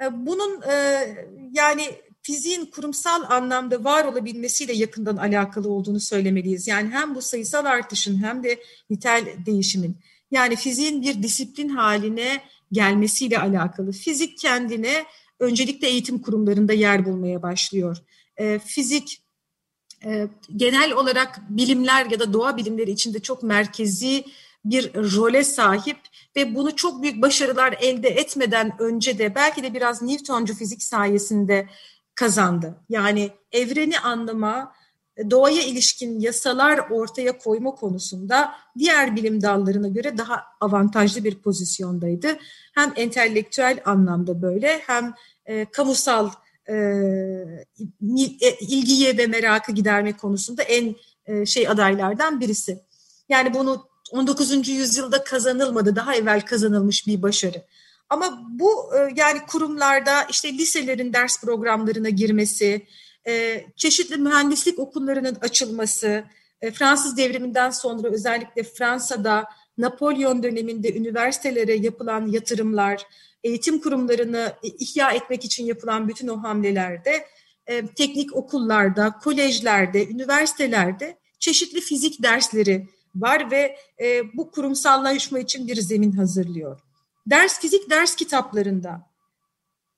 E, 0.02 0.26
bunun 0.26 0.62
e, 0.62 1.06
yani 1.52 2.02
fiziğin 2.22 2.66
kurumsal 2.66 3.22
anlamda 3.30 3.84
var 3.84 4.04
olabilmesiyle 4.04 4.72
yakından 4.72 5.16
alakalı 5.16 5.68
olduğunu 5.68 6.00
söylemeliyiz. 6.00 6.68
Yani 6.68 6.90
hem 6.90 7.14
bu 7.14 7.22
sayısal 7.22 7.64
artışın 7.64 8.22
hem 8.22 8.44
de 8.44 8.60
nitel 8.90 9.26
değişimin. 9.46 9.96
Yani 10.30 10.56
fiziğin 10.56 11.02
bir 11.02 11.22
disiplin 11.22 11.68
haline 11.68 12.42
gelmesiyle 12.72 13.38
alakalı. 13.38 13.92
Fizik 13.92 14.38
kendine 14.38 15.04
öncelikle 15.40 15.88
eğitim 15.88 16.18
kurumlarında 16.18 16.72
yer 16.72 17.04
bulmaya 17.04 17.42
başlıyor. 17.42 17.96
E, 18.36 18.58
fizik 18.58 19.22
e, 20.04 20.28
genel 20.56 20.92
olarak 20.92 21.40
bilimler 21.48 22.06
ya 22.06 22.20
da 22.20 22.32
doğa 22.32 22.56
bilimleri 22.56 22.90
içinde 22.90 23.20
çok 23.20 23.42
merkezi 23.42 24.24
bir 24.64 24.94
role 24.94 25.44
sahip 25.44 25.98
ve 26.36 26.54
bunu 26.54 26.76
çok 26.76 27.02
büyük 27.02 27.22
başarılar 27.22 27.76
elde 27.80 28.08
etmeden 28.08 28.72
önce 28.78 29.18
de 29.18 29.34
belki 29.34 29.62
de 29.62 29.74
biraz 29.74 30.02
Newtoncu 30.02 30.54
fizik 30.54 30.82
sayesinde 30.82 31.68
kazandı. 32.18 32.74
Yani 32.88 33.30
evreni 33.52 33.98
anlama, 33.98 34.72
doğaya 35.30 35.62
ilişkin 35.62 36.20
yasalar 36.20 36.78
ortaya 36.90 37.38
koyma 37.38 37.70
konusunda 37.74 38.52
diğer 38.78 39.16
bilim 39.16 39.42
dallarına 39.42 39.88
göre 39.88 40.18
daha 40.18 40.44
avantajlı 40.60 41.24
bir 41.24 41.34
pozisyondaydı. 41.34 42.36
Hem 42.74 42.92
entelektüel 42.96 43.80
anlamda 43.84 44.42
böyle 44.42 44.78
hem 44.86 45.14
e, 45.46 45.64
kamusal 45.64 46.30
e, 46.68 46.74
e 48.40 48.56
ilgiye 48.60 49.18
ve 49.18 49.26
merakı 49.26 49.72
giderme 49.72 50.16
konusunda 50.16 50.62
en 50.62 50.96
e, 51.26 51.46
şey 51.46 51.68
adaylardan 51.68 52.40
birisi. 52.40 52.78
Yani 53.28 53.54
bunu 53.54 53.88
19. 54.12 54.68
yüzyılda 54.68 55.24
kazanılmadı, 55.24 55.96
daha 55.96 56.14
evvel 56.14 56.40
kazanılmış 56.40 57.06
bir 57.06 57.22
başarı. 57.22 57.64
Ama 58.10 58.46
bu 58.50 58.96
e, 58.96 59.12
yani 59.16 59.38
kurumlarda 59.48 60.24
işte 60.30 60.52
liselerin 60.52 61.12
ders 61.12 61.40
programlarına 61.40 62.08
girmesi, 62.08 62.86
e, 63.26 63.64
çeşitli 63.76 64.16
mühendislik 64.16 64.78
okullarının 64.78 65.36
açılması, 65.40 66.24
e, 66.60 66.70
Fransız 66.70 67.16
devriminden 67.16 67.70
sonra 67.70 68.08
özellikle 68.08 68.62
Fransa'da 68.62 69.44
Napolyon 69.78 70.42
döneminde 70.42 70.94
üniversitelere 70.94 71.74
yapılan 71.74 72.26
yatırımlar, 72.26 73.06
eğitim 73.44 73.80
kurumlarını 73.80 74.52
ihya 74.62 75.10
etmek 75.10 75.44
için 75.44 75.64
yapılan 75.64 76.08
bütün 76.08 76.28
o 76.28 76.42
hamlelerde 76.42 77.26
teknik 77.96 78.36
okullarda, 78.36 79.18
kolejlerde, 79.24 80.08
üniversitelerde 80.08 81.18
çeşitli 81.38 81.80
fizik 81.80 82.22
dersleri 82.22 82.88
var 83.14 83.50
ve 83.50 83.76
bu 84.34 84.50
kurumsallaşma 84.50 85.38
için 85.38 85.68
bir 85.68 85.76
zemin 85.76 86.12
hazırlıyor. 86.12 86.87
Ders 87.30 87.60
fizik 87.60 87.90
ders 87.90 88.16
kitaplarında 88.16 89.00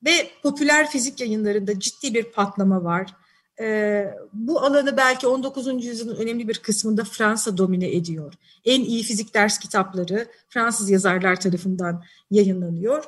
ve 0.04 0.30
popüler 0.42 0.90
fizik 0.90 1.20
yayınlarında 1.20 1.80
ciddi 1.80 2.14
bir 2.14 2.24
patlama 2.24 2.84
var. 2.84 3.14
Ee, 3.60 4.14
bu 4.32 4.60
alanı 4.60 4.96
belki 4.96 5.26
19. 5.26 5.84
yüzyılın 5.84 6.16
önemli 6.16 6.48
bir 6.48 6.58
kısmında 6.58 7.04
Fransa 7.04 7.58
domine 7.58 7.96
ediyor. 7.96 8.34
En 8.64 8.80
iyi 8.80 9.02
fizik 9.02 9.34
ders 9.34 9.58
kitapları 9.58 10.26
Fransız 10.48 10.90
yazarlar 10.90 11.40
tarafından 11.40 12.04
yayınlanıyor. 12.30 13.04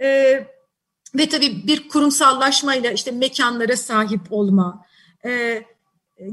Ee, 0.00 0.46
ve 1.14 1.28
tabii 1.28 1.66
bir 1.66 1.88
kurumsallaşmayla 1.88 2.90
işte 2.90 3.10
mekanlara 3.10 3.76
sahip 3.76 4.20
olma 4.30 4.86
e, 5.24 5.62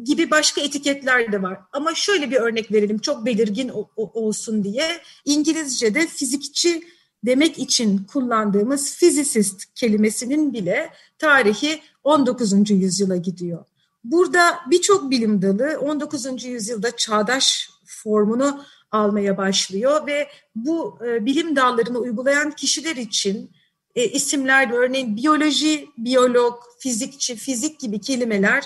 gibi 0.04 0.32
başka 0.32 0.62
etiketler 0.62 1.32
de 1.32 1.42
var. 1.42 1.60
Ama 1.72 1.96
şöyle 1.96 2.32
bir 2.32 2.36
örnek 2.36 2.72
verelim 2.72 3.00
çok 3.00 3.26
belirgin 3.26 3.70
o, 3.70 3.90
o, 3.96 4.22
olsun 4.22 4.64
diye. 4.64 5.02
İngilizce'de 5.26 6.08
fizikçi 6.08 6.84
demek 7.26 7.60
için 7.60 8.04
kullandığımız 8.04 8.98
physicist 8.98 9.74
kelimesinin 9.76 10.54
bile 10.54 10.90
tarihi 11.18 11.82
19. 12.04 12.70
yüzyıla 12.70 13.16
gidiyor. 13.16 13.66
Burada 14.04 14.60
birçok 14.70 15.12
bilim 15.12 15.42
dalı 15.42 15.80
19. 15.80 16.44
yüzyılda 16.44 16.96
çağdaş 16.96 17.70
formunu 17.86 18.64
almaya 18.92 19.38
başlıyor 19.38 20.08
ve 20.08 20.28
bu 20.56 21.00
e, 21.06 21.26
bilim 21.26 21.56
dallarını 21.56 22.00
uygulayan 22.00 22.52
kişiler 22.52 22.96
için 22.96 23.52
e, 23.96 24.08
isimler 24.08 24.72
örneğin 24.72 25.18
biyoloji, 25.18 25.90
biyolog, 25.98 26.64
fizikçi, 26.80 27.36
fizik 27.36 27.80
gibi 27.80 28.02
kelimeler 28.02 28.64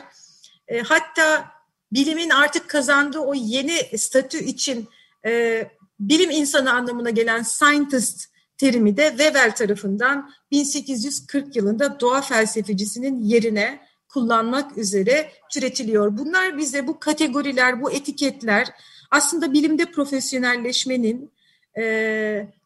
e, 0.68 0.80
hatta 0.80 1.46
bilimin 1.92 2.30
artık 2.30 2.70
kazandığı 2.70 3.20
o 3.20 3.34
yeni 3.34 3.98
statü 3.98 4.38
için 4.38 4.88
e, 5.26 5.64
bilim 6.00 6.32
insanı 6.32 6.74
anlamına 6.74 7.10
gelen 7.10 7.44
scientist 7.44 8.35
terimi 8.58 8.98
de 8.98 9.10
Weber 9.10 9.56
tarafından 9.56 10.32
1840 10.52 11.56
yılında 11.56 12.00
doğa 12.00 12.22
felsefecisinin 12.22 13.22
yerine 13.22 13.80
kullanmak 14.10 14.78
üzere 14.78 15.32
türetiliyor. 15.52 16.18
Bunlar 16.18 16.58
bize 16.58 16.88
bu 16.88 17.00
kategoriler, 17.00 17.82
bu 17.82 17.92
etiketler 17.92 18.68
aslında 19.12 19.54
bilimde 19.54 19.86
profesyonelleşmenin 19.86 21.32
e, 21.78 21.84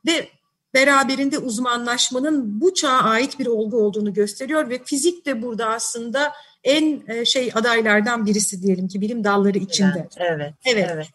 ve 0.08 0.30
beraberinde 0.74 1.38
uzmanlaşmanın 1.38 2.62
bu 2.62 2.74
çağa 2.74 3.00
ait 3.02 3.40
bir 3.40 3.48
olgu 3.48 3.78
olduğunu 3.78 4.14
gösteriyor 4.14 4.70
ve 4.70 4.84
fizik 4.84 5.26
de 5.26 5.42
burada 5.42 5.70
aslında 5.70 6.34
en 6.64 7.04
e, 7.08 7.26
şey 7.26 7.52
adaylardan 7.54 8.26
birisi 8.26 8.64
diyelim 8.64 8.88
ki 8.88 9.02
bilim 9.02 9.24
dalları 9.24 9.58
içinde. 9.58 10.08
Evet, 10.18 10.54
evet. 10.66 10.90
evet. 10.94 11.08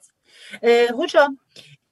Ee, 0.62 0.88
hocam 0.92 1.36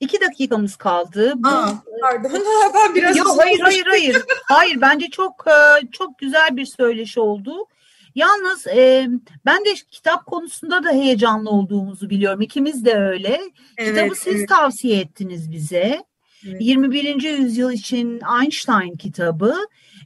İki 0.02 0.20
dakikamız 0.20 0.76
kaldı. 0.76 1.32
Bu, 1.36 1.48
Aa, 1.48 1.82
pardon. 2.00 2.30
ben 2.74 2.94
biraz 2.94 3.16
Yok, 3.16 3.38
hayır 3.38 3.60
hayır 3.60 3.86
hayır. 3.86 4.22
hayır 4.44 4.80
bence 4.80 5.10
çok 5.10 5.44
e, 5.46 5.86
çok 5.92 6.18
güzel 6.18 6.56
bir 6.56 6.64
söyleşi 6.64 7.20
oldu. 7.20 7.66
Yalnız 8.14 8.66
e, 8.66 9.08
ben 9.46 9.64
de 9.64 9.74
kitap 9.74 10.26
konusunda 10.26 10.84
da 10.84 10.90
heyecanlı 10.90 11.50
olduğumuzu 11.50 12.10
biliyorum. 12.10 12.40
İkimiz 12.40 12.84
de 12.84 12.94
öyle. 12.94 13.40
Evet, 13.78 13.94
Kitabı 13.94 14.14
siz 14.14 14.36
evet. 14.36 14.48
tavsiye 14.48 15.00
ettiniz 15.00 15.52
bize. 15.52 16.04
Evet. 16.48 16.60
21. 16.60 17.22
yüzyıl 17.22 17.72
için 17.72 18.20
Einstein 18.40 18.96
kitabı. 18.96 19.56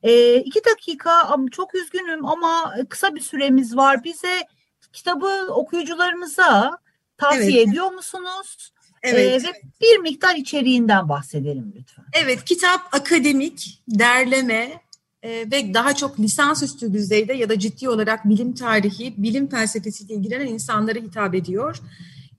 E, 0.03 0.37
iki 0.37 0.61
dakika 0.65 1.37
çok 1.53 1.75
üzgünüm 1.75 2.27
ama 2.27 2.75
kısa 2.89 3.15
bir 3.15 3.21
süremiz 3.21 3.77
var. 3.77 4.05
Bize 4.05 4.43
kitabı 4.93 5.47
okuyucularımıza 5.49 6.79
tavsiye 7.19 7.63
evet. 7.63 7.69
ediyor 7.69 7.91
musunuz? 7.91 8.73
Evet. 9.07 9.45
Ee, 9.45 9.49
ve 9.49 9.53
bir 9.81 9.99
miktar 9.99 10.37
içeriğinden 10.37 11.09
bahsedelim 11.09 11.73
lütfen. 11.79 12.05
Evet, 12.13 12.45
kitap 12.45 12.81
akademik, 12.93 13.83
derleme 13.89 14.81
e, 15.23 15.31
ve 15.31 15.75
daha 15.75 15.95
çok 15.95 16.21
lisansüstü 16.21 16.93
düzeyde 16.93 17.33
ya 17.33 17.49
da 17.49 17.59
ciddi 17.59 17.89
olarak 17.89 18.29
bilim 18.29 18.55
tarihi, 18.55 19.15
bilim 19.17 19.47
felsefesiyle 19.47 20.15
ilgilenen 20.15 20.47
insanlara 20.47 20.99
hitap 20.99 21.35
ediyor. 21.35 21.77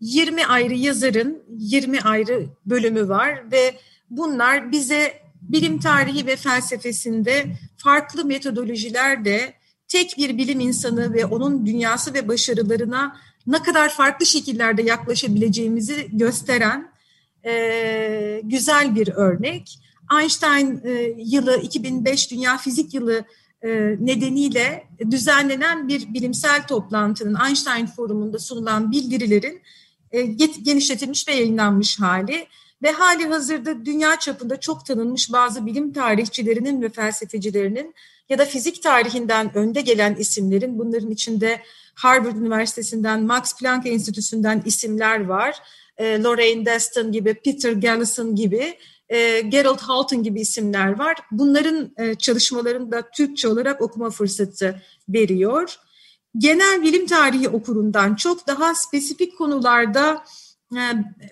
20 0.02 0.46
ayrı 0.46 0.74
yazarın 0.74 1.44
20 1.50 2.02
ayrı 2.02 2.46
bölümü 2.66 3.10
var 3.10 3.52
ve 3.52 3.76
bunlar 4.10 4.72
bize 4.72 5.14
bilim 5.42 5.80
tarihi 5.80 6.28
ve 6.28 6.36
felsefesinde 6.36 7.46
farklı 7.78 8.26
metodolojilerde 8.26 9.54
tek 9.88 10.16
bir 10.18 10.38
bilim 10.38 10.60
insanı 10.60 11.14
ve 11.14 11.26
onun 11.26 11.66
dünyası 11.66 12.14
ve 12.14 12.28
başarılarına 12.28 13.18
ne 13.48 13.64
kadar 13.64 13.90
farklı 13.90 14.26
şekillerde 14.26 14.82
yaklaşabileceğimizi 14.82 16.08
gösteren 16.12 16.92
e, 17.46 18.42
güzel 18.44 18.96
bir 18.96 19.08
örnek. 19.08 19.80
Einstein 20.20 20.82
e, 20.84 20.92
yılı 21.18 21.58
2005 21.58 22.32
Dünya 22.32 22.58
Fizik 22.58 22.94
Yılı 22.94 23.26
e, 23.62 23.70
nedeniyle 24.00 24.88
düzenlenen 25.12 25.88
bir 25.88 26.14
bilimsel 26.14 26.68
toplantının 26.68 27.38
Einstein 27.48 27.86
Forumu'nda 27.86 28.40
sunulan 28.40 28.92
bildirilerin 28.92 29.62
e, 30.12 30.22
genişletilmiş 30.62 31.28
ve 31.28 31.34
yayınlanmış 31.34 32.00
hali 32.00 32.48
ve 32.84 32.92
hali 32.92 33.28
hazırda 33.28 33.86
dünya 33.86 34.20
çapında 34.20 34.60
çok 34.60 34.86
tanınmış 34.86 35.32
bazı 35.32 35.66
bilim 35.66 35.94
tarihçilerinin 35.94 36.82
ve 36.82 36.90
felsefecilerinin 36.90 37.96
ya 38.30 38.38
da 38.38 38.46
fizik 38.46 38.84
tarihinden 38.84 39.58
önde 39.58 39.82
gelen 39.82 40.16
isimlerin 40.16 40.80
bunların 40.80 41.12
içinde 41.12 41.62
Harvard 41.96 42.36
Üniversitesi'nden, 42.36 43.24
Max 43.24 43.58
Planck 43.60 43.88
Enstitüsü'nden 43.88 44.62
isimler 44.66 45.26
var. 45.26 45.56
E, 45.98 46.24
Lorraine 46.24 46.66
Deston 46.66 47.12
gibi, 47.12 47.34
Peter 47.34 47.72
Gallison 47.72 48.36
gibi, 48.36 48.78
e, 49.10 49.42
Gerald 49.42 49.80
Halton 49.80 50.24
gibi 50.24 50.42
isimler 50.42 51.00
var. 51.00 51.16
Bunların 51.32 51.92
e, 51.98 52.16
çalışmalarını 52.16 52.92
da 52.92 53.10
Türkçe 53.10 53.48
olarak 53.48 53.82
okuma 53.82 54.10
fırsatı 54.10 54.82
veriyor. 55.10 55.80
Genel 56.38 56.82
bilim 56.82 57.06
tarihi 57.06 57.50
okurundan 57.50 58.16
çok 58.16 58.48
daha 58.48 58.76
spesifik 58.76 59.38
konularda 59.38 60.24
e, 60.76 60.82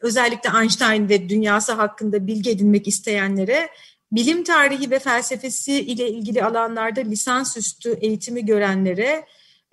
özellikle 0.01 0.49
Einstein 0.59 1.09
ve 1.09 1.29
dünyası 1.29 1.71
hakkında 1.71 2.27
bilgi 2.27 2.49
edinmek 2.49 2.87
isteyenlere 2.87 3.69
bilim 4.11 4.43
tarihi 4.43 4.91
ve 4.91 4.99
felsefesi 4.99 5.73
ile 5.73 6.09
ilgili 6.09 6.43
alanlarda 6.43 7.01
lisansüstü 7.01 7.91
eğitimi 8.01 8.45
görenlere, 8.45 9.25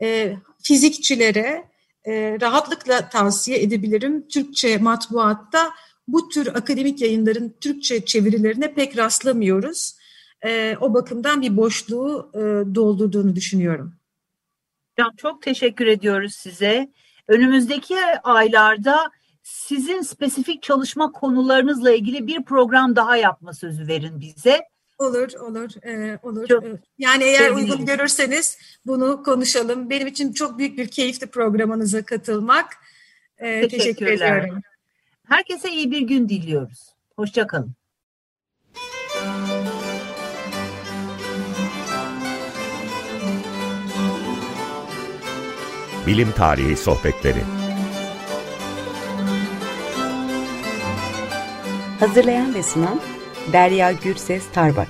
e, 0.02 0.36
fizikçilere 0.62 1.64
e, 2.04 2.38
rahatlıkla 2.40 3.08
tavsiye 3.08 3.62
edebilirim. 3.62 4.28
Türkçe 4.28 4.78
matbuatta 4.78 5.70
bu 6.08 6.28
tür 6.28 6.46
akademik 6.46 7.00
yayınların 7.00 7.56
Türkçe 7.60 8.04
çevirilerine 8.04 8.74
pek 8.74 8.96
rastlamıyoruz. 8.96 9.96
E, 10.44 10.76
o 10.80 10.94
bakımdan 10.94 11.42
bir 11.42 11.56
boşluğu 11.56 12.30
e, 12.34 12.40
doldurduğunu 12.74 13.36
düşünüyorum. 13.36 13.94
Çok 15.16 15.42
teşekkür 15.42 15.86
ediyoruz 15.86 16.34
size. 16.34 16.90
Önümüzdeki 17.28 17.96
aylarda 18.22 19.10
sizin 19.42 20.02
spesifik 20.02 20.62
çalışma 20.62 21.12
konularınızla 21.12 21.92
ilgili 21.92 22.26
bir 22.26 22.42
program 22.42 22.96
daha 22.96 23.16
yapma 23.16 23.52
sözü 23.52 23.88
verin 23.88 24.20
bize. 24.20 24.60
Olur, 24.98 25.32
olur, 25.40 25.86
e, 25.86 26.18
olur. 26.22 26.48
Çok 26.48 26.64
yani 26.98 27.24
eğer 27.24 27.38
sevinirim. 27.38 27.70
uygun 27.70 27.86
görürseniz 27.86 28.58
bunu 28.86 29.22
konuşalım. 29.22 29.90
Benim 29.90 30.06
için 30.06 30.32
çok 30.32 30.58
büyük 30.58 30.78
bir 30.78 30.88
keyifli 30.88 31.26
programınıza 31.26 32.02
katılmak. 32.02 32.76
E, 33.38 33.68
teşekkür 33.68 34.06
ediyorum. 34.06 34.60
Herkese 35.28 35.70
iyi 35.70 35.90
bir 35.90 36.00
gün 36.00 36.28
diliyoruz. 36.28 36.94
Hoşçakalın. 37.16 37.72
Bilim 46.06 46.32
Tarihi 46.32 46.76
Sohbetleri 46.76 47.61
Hazırlayan 52.02 52.54
ve 52.54 52.62
sunan 52.62 53.00
Derya 53.52 53.92
Gürses 53.92 54.44
Tarbak 54.52 54.88